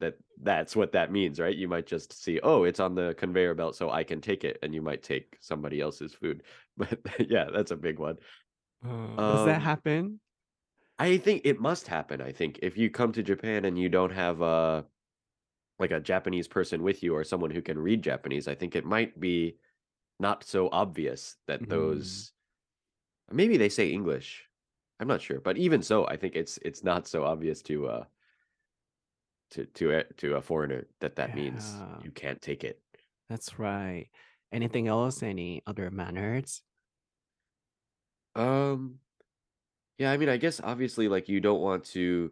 [0.01, 1.55] that that's what that means, right?
[1.55, 4.59] You might just see, oh, it's on the conveyor belt, so I can take it,
[4.63, 6.43] and you might take somebody else's food.
[6.77, 8.17] But yeah, that's a big one.
[8.83, 10.19] Uh, does that Um, happen?
[10.99, 12.21] I think it must happen.
[12.21, 14.87] I think if you come to Japan and you don't have a
[15.79, 18.85] like a Japanese person with you or someone who can read Japanese, I think it
[18.85, 19.59] might be
[20.19, 22.33] not so obvious that Mm, those
[23.31, 24.49] maybe they say English.
[24.99, 28.05] I'm not sure, but even so, I think it's it's not so obvious to uh
[29.51, 32.81] to to a, to a foreigner that that means yeah, you can't take it.
[33.29, 34.09] that's right.
[34.51, 35.23] Anything else?
[35.23, 36.61] Any other manners?
[38.35, 38.99] Um,
[39.97, 42.31] yeah, I mean, I guess obviously like you don't want to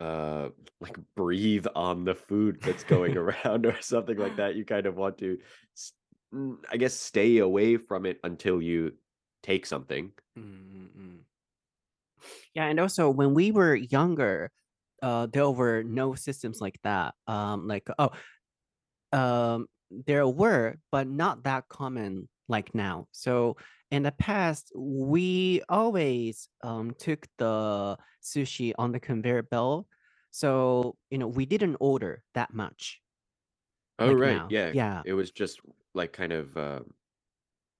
[0.00, 0.50] uh
[0.80, 4.56] like breathe on the food that's going around or something like that.
[4.56, 5.40] You kind of want to
[5.76, 5.94] s-
[6.34, 8.98] mm, I guess stay away from it until you
[9.42, 10.12] take something.
[10.36, 11.24] Mm-mm.
[12.54, 14.50] Yeah, and also when we were younger,
[15.02, 17.14] uh, there were no systems like that.
[17.26, 18.10] Um, like oh,
[19.12, 23.08] um, there were, but not that common like now.
[23.12, 23.56] So
[23.90, 29.86] in the past, we always um took the sushi on the conveyor belt.
[30.30, 33.00] So you know, we didn't order that much
[33.98, 34.36] Oh, like right.
[34.36, 34.48] now.
[34.50, 34.70] Yeah.
[34.72, 35.60] Yeah, It was just
[35.94, 36.80] like kind of uh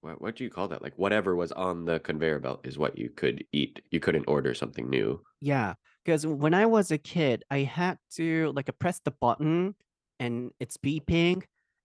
[0.01, 0.81] what what do you call that?
[0.81, 3.81] Like whatever was on the conveyor belt is what you could eat.
[3.91, 5.23] You couldn't order something new.
[5.41, 9.74] yeah Because when I was a kid, I had to like press the button
[10.20, 11.42] and it's beeping,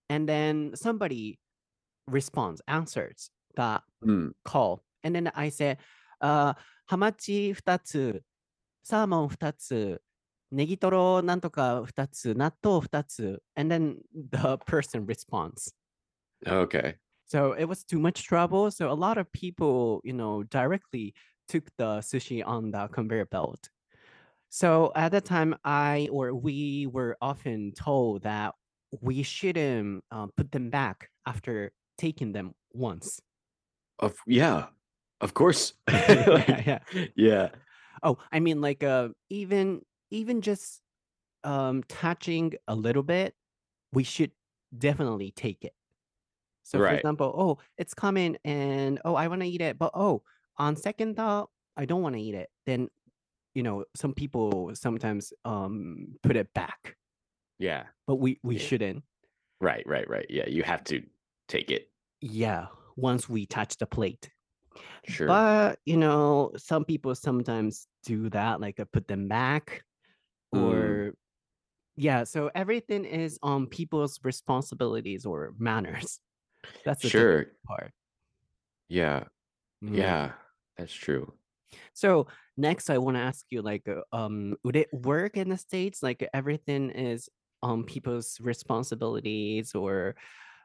[0.08, 1.38] and then somebody
[2.06, 4.32] responds, answers the Mm.
[4.44, 4.82] call.
[5.04, 5.78] And then I say,
[6.20, 6.54] uh,
[6.86, 8.22] ハマチ2つ、
[8.82, 10.00] サーモン2つ、
[10.50, 13.42] ネギトロなんとか2つ、納豆2つ。
[13.54, 15.72] And then the person responds.
[16.46, 16.96] Okay.
[17.26, 18.70] So it was too much trouble.
[18.70, 21.14] So a lot of people, you know, directly
[21.48, 23.70] took the sushi on the conveyor belt.
[24.49, 28.55] So at the time, I or we were often told that
[29.01, 33.21] we shouldn't uh, put them back after taking them once.
[33.99, 34.67] Of yeah.
[35.21, 35.73] Of course.
[35.89, 37.09] yeah, yeah.
[37.15, 37.49] yeah.
[38.03, 39.81] Oh, I mean, like, uh, even
[40.11, 40.81] even just
[41.43, 43.35] um touching a little bit,
[43.93, 44.31] we should
[44.77, 45.73] definitely take it.
[46.63, 46.95] So, for Right.
[46.95, 50.23] example, oh, it's coming, and oh, I want to eat it, but oh,
[50.57, 52.49] on second thought, I don't want to eat it.
[52.65, 52.89] Then,
[53.57, 56.95] you know, some people sometimes um put it back,
[57.57, 57.85] Yeah.
[58.05, 58.67] but we we Yeah.
[58.67, 59.03] shouldn't.
[59.59, 60.27] Right, right, right.
[60.29, 61.01] Yeah, you have to
[61.47, 61.89] take it.
[62.21, 64.29] Yeah, once we touch the plate.
[65.07, 65.25] Sure.
[65.25, 69.81] But you know, some people sometimes do that, like uh, put them back,
[70.53, 70.61] Mm.
[70.61, 71.13] or
[71.95, 72.25] yeah.
[72.25, 76.19] So everything is on people's responsibilities or manners.
[76.85, 77.45] That's the Sure.
[77.65, 77.91] part.
[78.87, 79.23] Yeah.
[79.83, 79.97] Mm.
[79.97, 80.33] Yeah.
[80.77, 81.33] That's true.
[81.93, 85.56] So next, I want to ask you, like, uh, um, would it work in the
[85.56, 86.02] states?
[86.02, 87.28] Like everything is
[87.62, 90.16] on people's responsibilities or,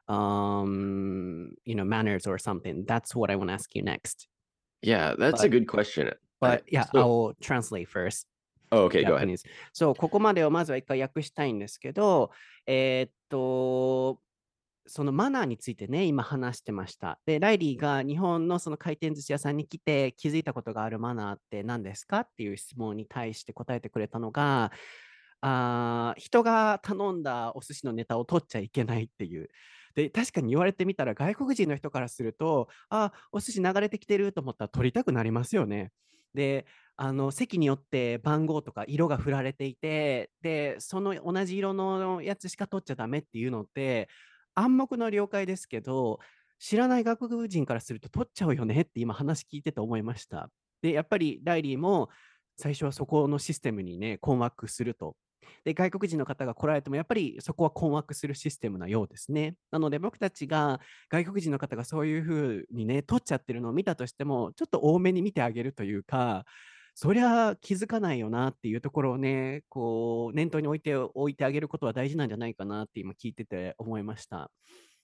[0.08, 2.86] um, you know, manners or something.
[2.88, 4.28] That's what I want to ask you next.
[4.82, 6.08] Yeah, that's a But good question.
[6.08, 8.28] I, but yeah, so, I'll translate first.
[8.71, 9.28] oh, okay, go ahead.
[9.28, 9.43] Japanese。
[9.73, 12.32] そう、ここまでをまずは一回訳したいんですけど、
[12.65, 14.19] えーっと、
[14.87, 17.21] そのマナーについてね、今話してました。
[17.27, 24.73] で、ライリーが日本のその回転寿司屋さんに来て気づいたことがあるマナーって何ですかっていう質問に対して答えてくれたのが、
[25.40, 29.49] あ人が頼んだお寿司のネタを取っちゃいけないっていう。
[29.95, 35.92] で、確かに言われてみたら外国人の人からすると、あ、お寿司流れてきてると思ったら取りたくなりますよね。
[36.35, 36.66] で、
[36.97, 44.09] あの席によって番号とか色が振られていて、で、その同じ色のやつしか取っちゃダメっていうのって、
[44.55, 46.21] 暗黙の了解ですけど、
[46.59, 50.51] 知らない外国人からすると取っちゃうよねって今話聞いてて思いました。
[50.81, 52.09] で、やっぱりライリーも
[52.57, 55.17] 最初はそこのシステムにね、困惑すると。
[55.65, 59.57] で、外国人の方が来られても、やっぱりそこは困惑するシステムなようですね。
[59.71, 66.45] なので、僕たちが外国人の方がそういうふうにね、取っちゃってるのを見たとしても、ちょっと多めに見てあげるというか、
[66.94, 74.50] そりゃ気づかないよなっていうところをね、こう、念頭に置いておいてあげることは大事なんじゃないかなって今聞いてて思いました。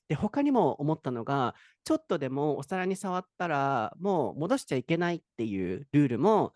[0.09, 6.53] で、他にも思ったのが、ちょっとでもお皿に触ったら、もう戻しちゃいけないっていうルールも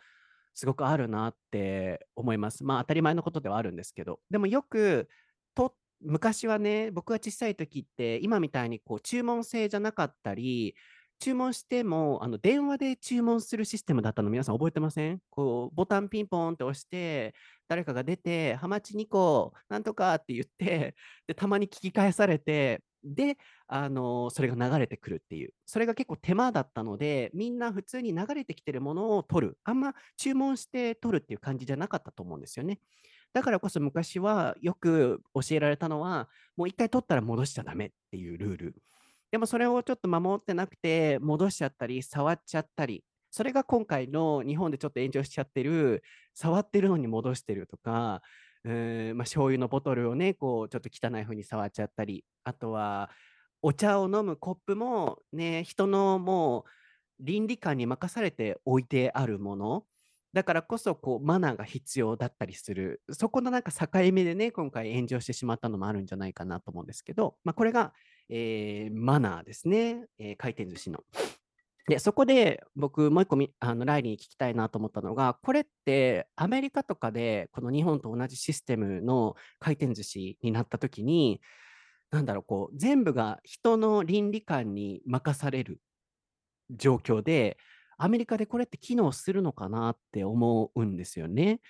[0.55, 2.64] すごくあるなって思います。
[2.64, 4.21] まあ当たり前のことではあるんですけど。
[4.31, 5.09] でもよく
[5.55, 10.75] と、昔はね、僕が小さい時って、今みたいにこう注文制じゃなかったり、
[11.23, 15.21] 注文してもあの電話で注文するシステムだったの皆さん覚えてません？
[15.31, 17.33] こうボタンピンポンって押して
[17.69, 20.97] 誰かが出てハマチ2個なんとかって言って
[21.29, 23.37] でたまに聞き返されてで、
[23.69, 25.53] あのそれが流れてくるっていう。
[25.65, 29.59] それが結構手間だったので、みんな普通に流れてきてるものを取る。
[29.65, 32.79] あんま注文して取るっていう感じじゃなかったと思うんですよね。
[33.33, 38.83] だからこそ昔はよく教えられたのは、もう一回取ったら戻しちゃダメっていうルール。
[39.33, 46.03] でもそれをちょっと守ってなくて、戻しちゃったり、触っちゃったり、それが今回の日本でちょっと炎上しちゃってる、
[46.35, 48.21] 触ってるのに戻してるとか、
[48.64, 53.11] うんまあ、醤油のボトルをね、こうちょっと汚い風に触っちゃったり、あとは
[53.62, 56.71] お茶を飲むコップもね、人のもう
[57.21, 59.87] 倫理観に任されて置いてあるもの。
[60.35, 63.03] だからこそこうマナーが必要だったりする。
[63.11, 67.92] そこのなんか境目でね、今回炎上してしまったのもあるんじゃないかなと思うんですけど、まあ、これが、
[68.29, 71.01] えーマナーですね、えー回転寿司の。
[71.89, 81.41] で、そこで僕、もう一個あのライリーに聞きたいなと思ったのが、これってアメリカとかでこの日本と同じシステムの回転寿司になった時に、
[82.11, 85.81] なんだろう、こう、全部が人の倫理観に任される
[86.71, 87.57] 状況で、
[87.99, 91.61] アメリカでこれって機能するのかなって思うんですよね。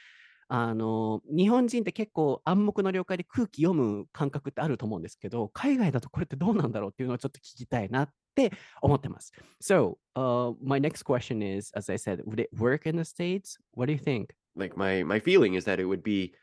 [0.51, 9.33] あの、日本人って結構暗黙の了解で空気読む感覚ってあると思うんですけど、海外だとこれってどうなんだろうっていうのをちょっと聞きたいなって思ってます。
[9.61, 13.57] So, uh, my next question is, as I said, would it work in the States?
[13.73, 14.33] What do you think?
[14.55, 16.33] Like my my feeling is that it would be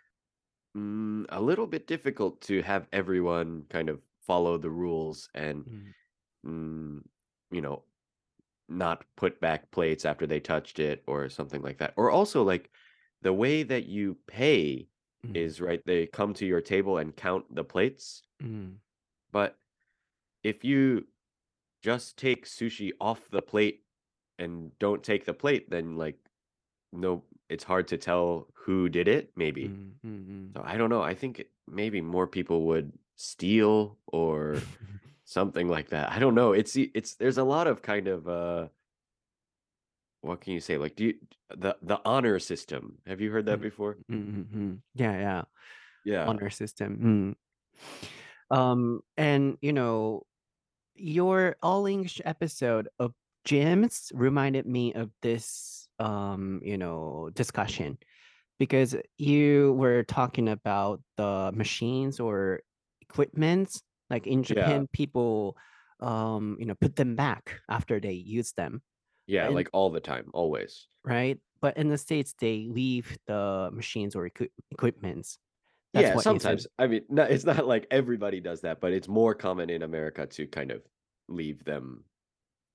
[0.77, 5.65] mm, a little bit difficult to have everyone kind of follow the rules and
[6.45, 7.01] うん。
[7.01, 7.03] mm,
[7.51, 7.83] you know
[8.69, 11.93] not put back plates after they touched it or something like that.
[11.97, 12.71] Or also like
[13.22, 14.88] the way that you pay
[15.26, 15.36] mm.
[15.36, 18.74] is right they come to your table and count the plates mm.
[19.32, 19.58] but
[20.44, 21.06] if you
[21.82, 23.84] just take sushi off the plate
[24.38, 26.18] and don't take the plate then like
[26.92, 29.72] no it's hard to tell who did it maybe
[30.06, 34.58] mm, so i don't know i think maybe more people would steal or
[35.26, 38.68] something like that i don't know it's it's there's a lot of kind of uh
[40.22, 41.14] what can you say like do you
[41.58, 44.74] the the honor system have you heard that mm-hmm, before mm-hmm.
[44.96, 45.42] yeah yeah
[46.06, 47.36] yeah honor system
[48.52, 48.56] mm.
[48.56, 50.24] um and you know
[50.96, 53.14] your all english episode of
[53.48, 57.98] gyms reminded me of this um you know discussion
[58.60, 62.60] because you were talking about the machines or
[63.02, 64.88] equipments like in japan yeah.
[64.92, 65.56] people
[66.02, 68.82] um you know put them back after they use them
[69.30, 70.88] yeah, and like all the time, always.
[71.04, 71.40] right?
[71.62, 75.40] But in the States, they leave the machines or equi- equipments.
[75.94, 76.68] That's Yeah, what sometimes.
[76.78, 80.28] I mean, no, it's not like everybody does that, but it's more common in America
[80.28, 80.84] to kind of
[81.28, 82.06] leave them.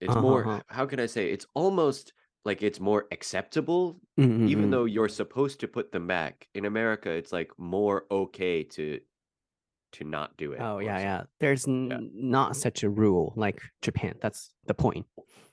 [0.01, 0.61] It's more, Uh-huh.
[0.61, 1.31] h- how can I say?
[1.31, 2.15] It's almost
[2.45, 6.49] like it's more acceptable, Mm, mm, even though you're supposed to put them back.
[6.55, 9.01] In America, it's like more okay to
[9.95, 11.23] to not do it Oh yeah, yeah.
[11.41, 11.99] There's Yeah.
[12.13, 14.15] not such a rule like Japan.
[14.21, 15.07] That's the point.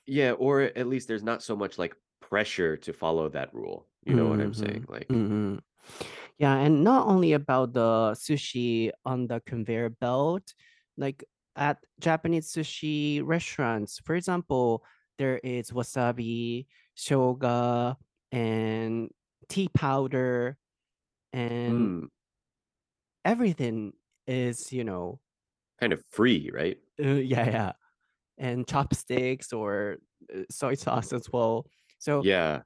[0.06, 3.86] Yeah, or at least there's not so much like pressure to follow that rule.
[4.04, 4.82] You know what I'm saying?
[4.82, 5.60] Mhm, Like, mhm.
[6.38, 10.54] Yeah, and not only about the sushi on the conveyor belt,
[10.96, 11.24] like
[11.56, 14.84] at Japanese sushi restaurants, for example,
[15.18, 17.96] there is wasabi, shoga,
[18.32, 19.10] and
[19.48, 20.58] tea powder,
[21.32, 22.08] and mm,
[23.24, 23.92] everything
[24.32, 25.20] is, you know,
[25.78, 26.78] kind of free, right?
[27.00, 27.72] uh, yeah, yeah,
[28.38, 29.98] and chopsticks or
[30.34, 31.66] uh, soy sauce as well.
[31.98, 32.62] So Yeah.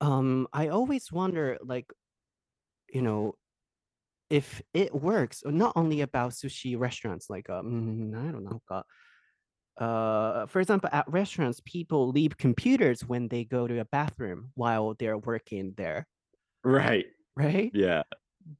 [0.00, 1.92] um i always wonder like
[2.92, 3.34] you know
[4.30, 8.82] if it works uh, not only about sushi restaurants like um i don't know uh,
[9.82, 14.94] uh for example at restaurants people leave computers when they go to a bathroom while
[14.94, 16.06] they're working there
[16.64, 17.06] Right.
[17.36, 18.02] right Yeah.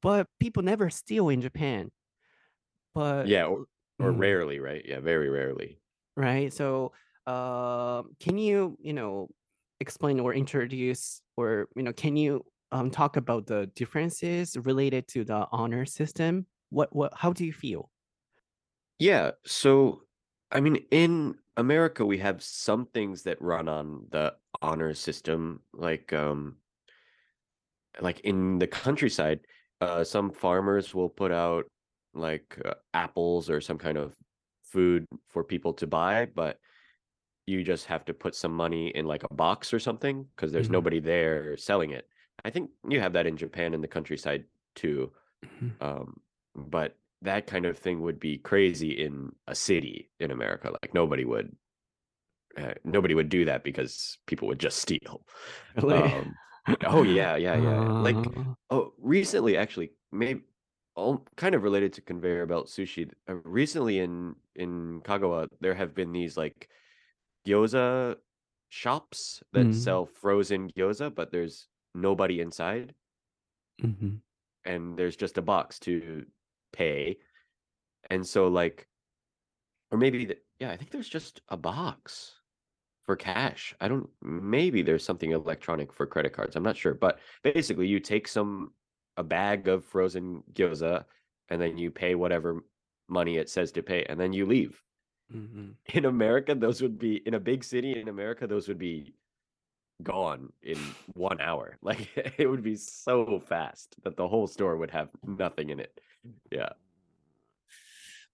[0.03, 1.91] but people never steal in japan
[2.99, 3.67] but Yeah, or,
[4.01, 4.85] or Mm, rarely, right?
[4.85, 5.81] Yeah, very rarely.
[6.17, 6.93] right so
[7.27, 9.29] uh, can you you know
[9.81, 15.25] explain or introduce or you know can you um, talk about the differences related to
[15.25, 17.91] the honor system what what how do you feel
[18.99, 20.03] Yeah, so
[20.51, 26.13] I mean, in America, we have some things that run on the honor system, like
[26.13, 26.59] um,
[28.01, 29.47] like in the countryside,
[29.81, 31.67] uh, some farmers will put out
[32.21, 34.17] like uh, apples or some kind of
[34.65, 36.61] food for people to buy, but
[37.47, 40.69] you just have to put some money in like a box or something because there's
[40.69, 40.73] Mhm.
[40.73, 42.09] nobody there selling it.
[42.45, 44.45] I think you have that in Japan in the countryside
[44.75, 45.13] too.
[45.43, 45.79] Mhm.
[45.81, 46.21] Um,
[46.55, 50.71] but that kind of thing would be crazy in a city in America.
[50.83, 51.57] Like nobody would,
[52.57, 55.25] uh, nobody would do that because people would just steal.
[55.83, 56.39] really Um,
[56.85, 57.85] oh yeah, yeah, yeah.
[57.99, 60.43] Like Uh, oh, recently actually, maybe
[60.99, 63.13] all kind of related to conveyor belt sushi.
[63.29, 66.71] Uh, recently in in Kagawa, there have been these like
[67.47, 68.19] gyoza
[68.71, 69.75] shops that Mhm.
[69.75, 72.95] sell frozen gyoza, but there's nobody inside,
[73.81, 74.19] hmm
[74.65, 76.27] and there's just a box to
[76.73, 77.19] pay,
[78.11, 78.89] and so like,
[79.91, 82.41] or maybe the, yeah, I think there's just a box
[83.07, 83.75] for cash.
[83.81, 86.57] I don't maybe there's something electronic for credit cards.
[86.57, 88.75] I'm not sure, but basically you take some
[89.19, 91.05] a bag of frozen gyoza
[91.51, 92.51] and then you pay whatever
[93.09, 94.75] money it says to pay and then you leave.
[95.31, 99.13] うん In America, those would be in a big city in America, those would be
[100.03, 100.79] gone in
[101.15, 101.77] one hour.
[101.83, 102.09] Like
[102.39, 105.93] it would be so fast that the whole store would have nothing in it.
[106.51, 106.73] Yeah.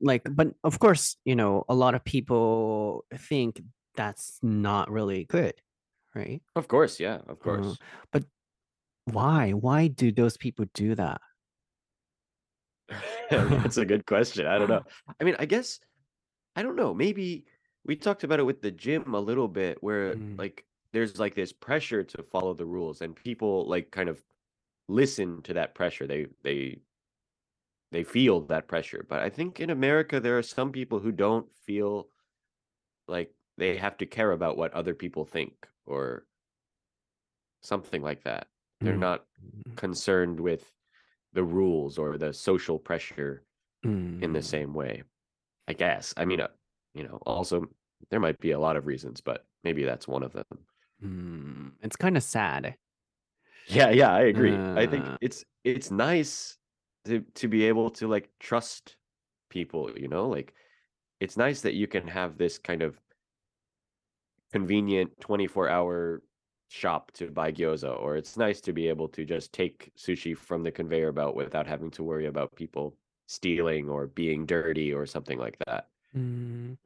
[0.01, 3.61] Like, but of course, you know, a lot of people think
[3.97, 5.55] that's not really good,
[6.15, 6.43] right?
[6.55, 7.79] Of course, yeah, of Uh, course.
[8.13, 8.25] but
[9.07, 9.53] why?
[9.53, 11.21] Why do those people do that?
[13.31, 14.47] That's a good question.
[14.47, 14.85] I don't know.
[15.21, 15.81] I mean, I guess
[16.57, 16.95] I don't know.
[16.95, 17.47] Maybe
[17.85, 20.39] we talked about it with the gym a little bit where Mm.
[20.39, 24.23] like there's like this pressure to follow the rules and people like kind of
[24.89, 26.07] listen to that pressure.
[26.07, 26.81] They they
[27.93, 29.05] they feel that pressure.
[29.09, 32.09] But I think in America there are some people who don't feel
[33.09, 36.27] like they have to care about what other people think or
[37.63, 38.49] something like that.
[38.85, 38.99] They're Mm.
[38.99, 39.27] not
[39.77, 40.77] concerned with
[41.33, 43.45] the rules or the social pressure
[44.21, 44.45] in the Mm.
[44.45, 45.05] same way.
[45.69, 46.15] I guess.
[46.17, 46.49] I mean, uh,
[46.95, 47.69] you know, also
[48.11, 50.67] there might be a lot of reasons, but maybe that's one of them.
[51.03, 51.73] Mm.
[51.83, 52.77] It's kind of sad.
[53.67, 54.67] Yeah, yeah, I agree.
[54.75, 56.59] I think Uh, it's it's nice
[57.05, 58.97] to to be able to like trust
[59.51, 60.29] people, you know?
[60.29, 60.55] Like
[61.21, 63.01] it's nice that you can have this kind of
[64.53, 66.23] convenient 24-hour
[66.75, 70.65] shop to buy gyoza or it's nice to be able to just take sushi from
[70.65, 72.97] the conveyor belt without having to worry about people
[73.29, 75.87] stealing or being dirty or something like that.
[76.17, 76.77] mm.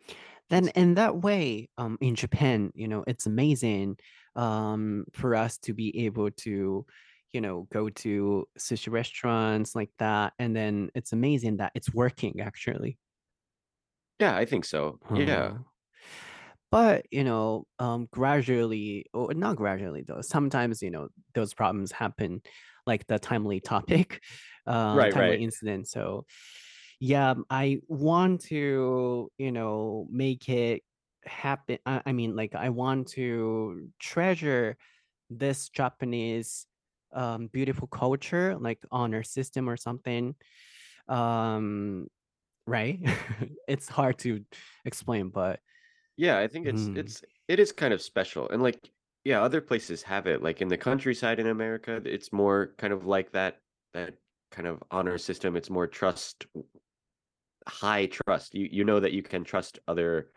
[0.51, 3.99] Then in that way, um, in Japan, you know, it's amazing
[4.36, 6.86] um, for us to be able to,
[7.32, 10.32] you know, go to sushi restaurants like that.
[10.39, 12.99] And then it's amazing that it's working actually.
[14.18, 14.99] Yeah, I think so.
[15.14, 15.59] Yeah.
[16.71, 22.43] But you know um gradually or not gradually though sometimes you know those problems happen
[22.87, 24.23] like the timely topic
[24.66, 25.43] uh Right, timely right.
[25.43, 26.27] incident so
[27.01, 30.83] yeah i want to you know make it
[31.25, 34.77] happen i, I mean like i want to treasure
[35.31, 36.66] this japanese
[37.12, 40.35] um beautiful culture like honor system or something
[41.09, 42.09] um
[42.66, 43.01] right
[43.69, 44.45] it's hard to
[44.85, 45.61] explain but
[46.19, 46.99] yeah, I think it's mm.
[46.99, 48.51] it's it is kind of special.
[48.51, 48.91] And like
[49.25, 50.43] yeah, other places have it.
[50.43, 53.61] Like in the countryside in America, it's more kind of like that
[53.95, 54.14] that
[54.51, 55.57] kind of honor system.
[55.57, 56.47] It's more trust
[57.69, 58.55] high trust.
[58.55, 60.31] You you know that you can trust other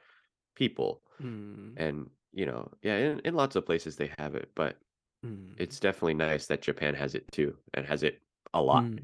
[0.56, 1.02] people.
[1.22, 1.74] Mm.
[1.78, 4.78] And you know, yeah, in, in lots of places they have it, but
[5.26, 5.54] mm.
[5.58, 8.22] it's definitely nice that Japan has it too and has it
[8.54, 8.84] a lot.
[8.84, 9.00] Mm.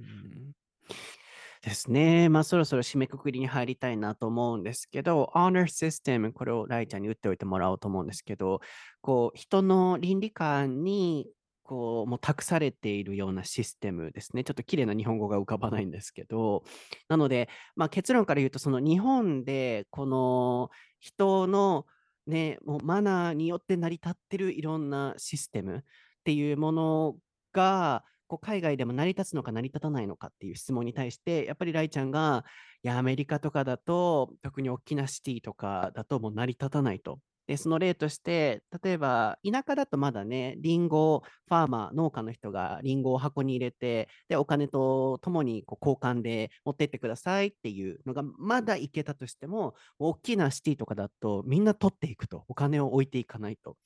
[1.68, 2.30] ですね。
[2.30, 8.61] まあそろそろ締めくくりに入りたいなと思うんですけど、Honor System、これをライちゃんに打っておいてもらおうと思うんですけど、
[9.01, 11.28] こう人の倫理観に
[11.63, 14.45] こうもう託されているようなシステムですね。
[14.45, 16.63] ちょっと綺麗な日本語が浮かばないんですけど、
[17.09, 20.70] なので、まあ、結論から言うと、その日本でこの
[21.01, 21.86] 人の
[22.28, 25.82] ね、もうマナーによって成り立ってるいろんなシステムっ
[26.24, 27.15] ていうもの
[27.51, 32.46] が、こう海外でも成り立つのか成り立たないのかっていう質問に対して、やっぱりライちゃんが、
[32.84, 37.20] いや、アメリカとかだと、特に大きなシティとかだともう成り立たないと。
[37.48, 53.78] で、その例として、例えば田舎だとまだね、リンゴ、ファーマー、農家の人がリンゴを箱に入れて、で、お金とともにこう交換で持ってってくださいっていうのがまだいけたとしても、大きなシティとかだとみんな取っていくと、お金を置いていかないと。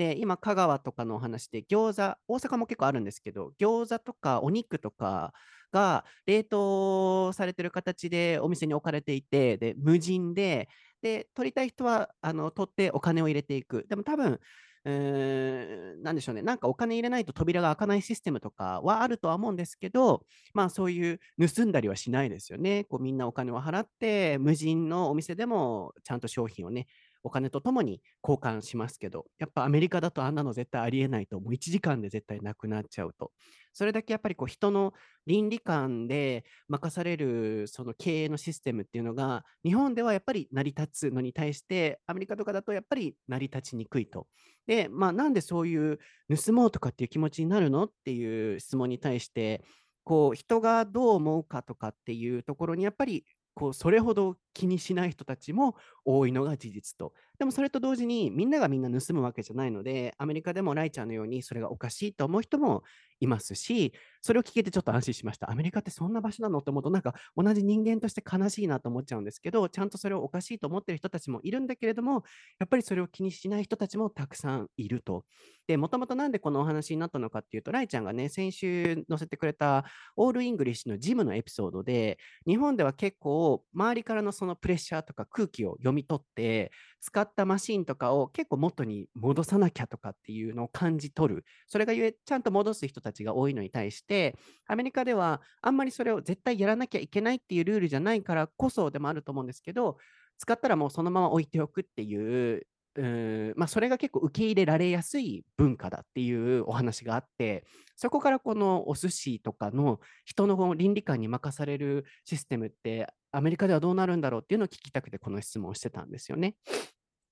[0.00, 5.34] で、今、香川とかのお話で、餃子、大阪も結構あるんですけど、餃子とかお肉とか
[5.72, 10.70] が冷凍されてる形でお店に置かれていて、で、無人で、
[11.02, 13.84] で、取りたい人はあの取ってお金を入れていく。
[13.90, 14.40] でも多分、
[14.86, 20.24] うーん、なんでしょうね、なんかお金入れないと扉が開かないシステムとかはあるとは思うんですけど、
[20.54, 21.20] まあそういう
[21.54, 22.84] 盗んだりはしないですよね。
[22.84, 26.86] こうみんなお金を払って、無人のお店でもちゃんと商品をね、
[27.22, 33.32] お金とともに交換しますけど、やっぱアメリカだとあんなの絶対ありえないと、もう1時間で絶対なくなっちゃうと。
[33.72, 34.92] それだけやっぱりこう人の
[35.26, 44.26] 倫理観で任されるその経営のシステムっていうのが、日本ではやっぱり成り立つのに対して、アメリカとかだとやっぱり成り立ちにくいと。
[44.66, 45.98] で、まあなんでそういう
[46.44, 49.62] 盗もうとかっていう気持ちになるのっていう質問に対して、
[50.04, 53.24] こう人がどう思うかとかっていうところにやっぱり
[53.60, 57.12] こうそれほど気にしない人たちも多いのが事実と。
[57.38, 62.84] でもそれと同時にみんながみんな盗むわけじゃないので、アメリカでもライちゃんのようにそれがおかしいと思う人も
[63.20, 63.92] いますし、
[64.22, 65.50] それを聞けてちょっと安心しました。
[65.50, 66.58] アメリカってそんな場所なの？
[66.58, 72.24] って思うと、なんか同じ人間として悲しいなと思っちゃうんですけど、ちゃんとそれをおかしいと思ってる人たちもいるんだけれども、
[72.58, 75.24] やっぱりそれを気にしない人たちもたくさんいると。
[75.66, 79.84] で、もともとなんでこのお話になったのかっていうと、ライちゃんがね、先週載せてくれた
[80.16, 91.44] オールイングリッシュのジムのエピソードで、日本では結構周りからのそのプレッシャーとか空気を読み取って、使ったマシンとかを結構元に戻さなきゃとかっていうのを感じ取る。
[91.66, 94.36] それがゆえ、ちゃんと戻す人たちたちが多いのに対して、
[94.66, 99.98] アメリカではあんまりそれを絶対やらなきゃいけないっていうルールじゃないからこそでもあると思うんですけど、
[100.38, 116.56] 使ったらもうそのまま置いておくっていううまあ、それが結構受け入れられやすい文化だっていうお話があって、そこからこのお寿司とかの人の倫理観に任されるシステムってアメリカではどうなるんだろうっていうのを聞きたくてこの質問をしてたんですよね。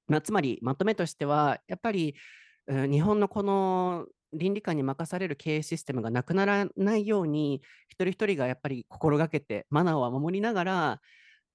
[0.07, 2.15] まあ、つまりまとめとしては、やっぱり、
[2.69, 11.01] うん、日本のこの倫理観に任される経営システムがなくならないように、一人一人がやっぱり心がけて、マナーは守りながら、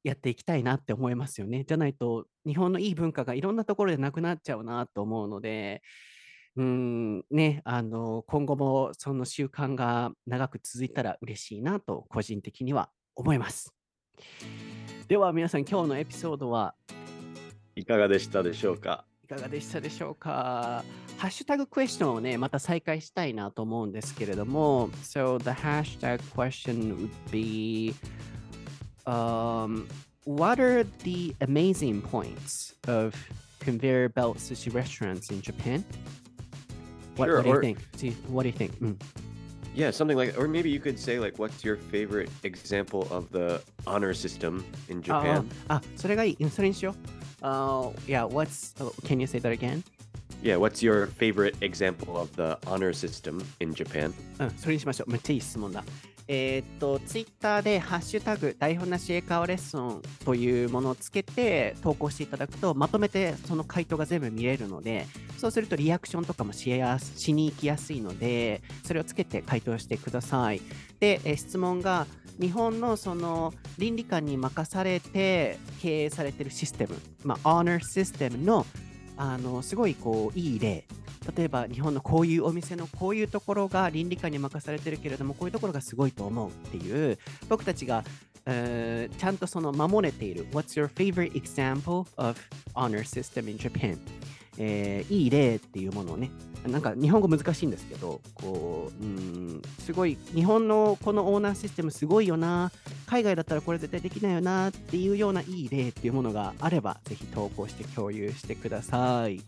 [0.04, 1.64] やっていきたいなって思いますよね。
[1.64, 5.82] じゃないと、日本のいい文化がいろんなところでなくなっちゃうなと思うので、
[6.56, 13.74] うんね、あの今後もその習慣が長く続いたら嬉しいなと個人的には思います。
[15.08, 16.76] では皆さん今日のエピソードは
[17.76, 19.06] いかがでしたでしょうか？
[19.25, 20.85] いかがでしたでしょうか
[21.19, 27.95] ハッシュタグクエスチョンをね、また再開したいなと思うんですけれども、So the hashtag question would be
[29.05, 29.87] um,
[30.25, 33.15] what are the amazing points of
[33.61, 35.85] conveyor belt sushi restaurants in Japan?
[37.17, 37.79] What, sure, what do you think?
[37.97, 38.79] See, what do you think?
[38.81, 38.97] Mm.
[39.75, 43.63] Yeah, something like, or maybe you could say like, what's your favorite example of the
[43.87, 45.49] honor system in Japan?
[45.69, 46.51] あ、それがいい。
[46.51, 47.22] それにしよう。
[47.44, 49.84] Uh, yeah, what's, oh, can you say that again?
[50.42, 54.14] Yeah, what's your favorite example of the honor system in Japan?
[54.40, 55.12] うん、それにしましょう。
[55.12, 55.84] めっちゃいい質問だ。
[56.30, 65.06] えー、っと、ツイッターでハッシュタグ、台本なし英会話レッスンというものをつけて投稿していただくと、まとめてその回答が全部見れるので、
[65.44, 70.62] そうするとリアクションとかもしやしに行きやすいので、それをつけて回答してください。
[71.02, 72.08] で、え質問が、
[72.40, 78.66] 日本のその倫理観に任されて経営されてるシステム、まあ、honor システムの
[79.18, 80.86] あのすごいこういい例
[81.36, 87.20] 例えば日本のこういうお店のこういうところが倫理観に任されてるけれどもこういうところがすごいと思うっていう
[87.50, 88.04] 僕たちが、
[88.46, 92.40] uh, ちゃんとその守れている What's your favorite example of
[92.74, 94.00] honor system in Japan?
[94.58, 96.32] えー、いい例っていうものをね、
[96.68, 102.72] なんか日本語難しいんですけど、こう、うん、すごい、日本のこのオーナーシステムすごいよな、
[103.06, 109.42] 海外だったらこれ絶対できないよなっていうようないい例っていうものがあれば、ぜひ投稿して共有してください。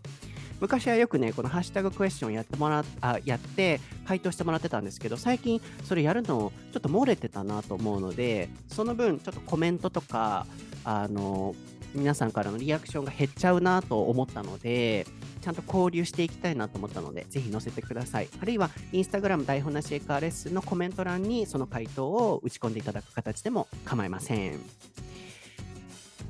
[0.60, 10.46] 昔はよくね、このハッシュタグクエスチョンやってもらあやって、回答してもらってたんですけど、最近それやるのちょっと漏れてたなと思うので、その分、ちょっとコメントとか、
[10.84, 11.54] あの、
[11.96, 15.06] 皆さんからのリアクションが減っちゃうなと思ったので、
[15.40, 18.28] ちゃんと交流していきたいなと思ったので、ぜひ載せてください。
[18.40, 24.60] あるいは、インスタグラム台本なしエカーレッスンのコメント欄にその回答を打ち込んでいただく形でも構いません。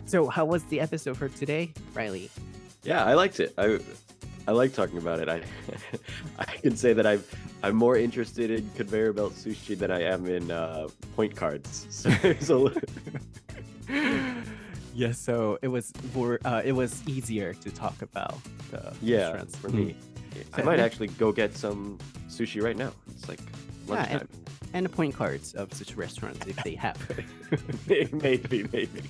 [0.07, 2.31] So, how was the episode for today, Riley?
[2.85, 3.53] Yeah, I liked it.
[3.57, 3.81] I
[4.47, 5.29] I like talking about it.
[5.29, 5.43] I
[6.39, 7.25] I can say that I'm
[7.63, 10.87] I'm more interested in conveyor belt sushi than I am in uh,
[11.17, 11.87] point cards.
[11.91, 12.71] So there's a
[14.97, 18.35] yeah, so it was more uh, it was easier to talk about
[18.71, 19.19] the yeah.
[19.19, 19.95] restaurants for me.
[20.55, 22.93] I might actually go get some sushi right now.
[23.11, 23.41] It's like
[23.87, 24.29] lunchtime.
[24.31, 26.97] Yeah, and point cards of such restaurants if they have.
[27.87, 29.03] maybe, maybe.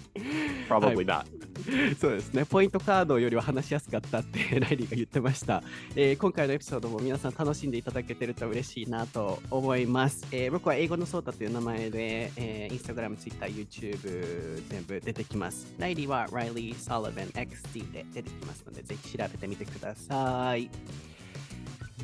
[0.68, 1.26] Probably not.
[2.00, 2.44] そうですね。
[2.44, 5.62] ポイントカードよりは話しやすかったって ライリーが言ってました、
[5.94, 6.16] えー。
[6.16, 10.26] 今回のエピソードも皆さん楽しんでいただけてると嬉しいなと思います。
[10.30, 15.74] えー、僕は英語のソータという名前で、えー、インスタグラム、ツイッター、YouTube 全部出てきます。
[15.78, 20.70] ライリーは Riley Sullivan XD で出てきますので、ぜひ調べてみてください。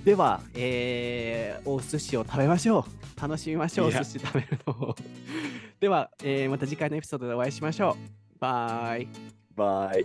[0.04, 2.86] では、えー、お寿司を食べましょ
[3.16, 3.20] う。
[3.20, 4.96] 楽しみましょう、寿司食べるの
[5.78, 7.96] では、えー、また次回のエピソードでお会いしましょ
[8.36, 8.38] う。
[8.40, 9.06] バイ。
[9.54, 10.04] バイ。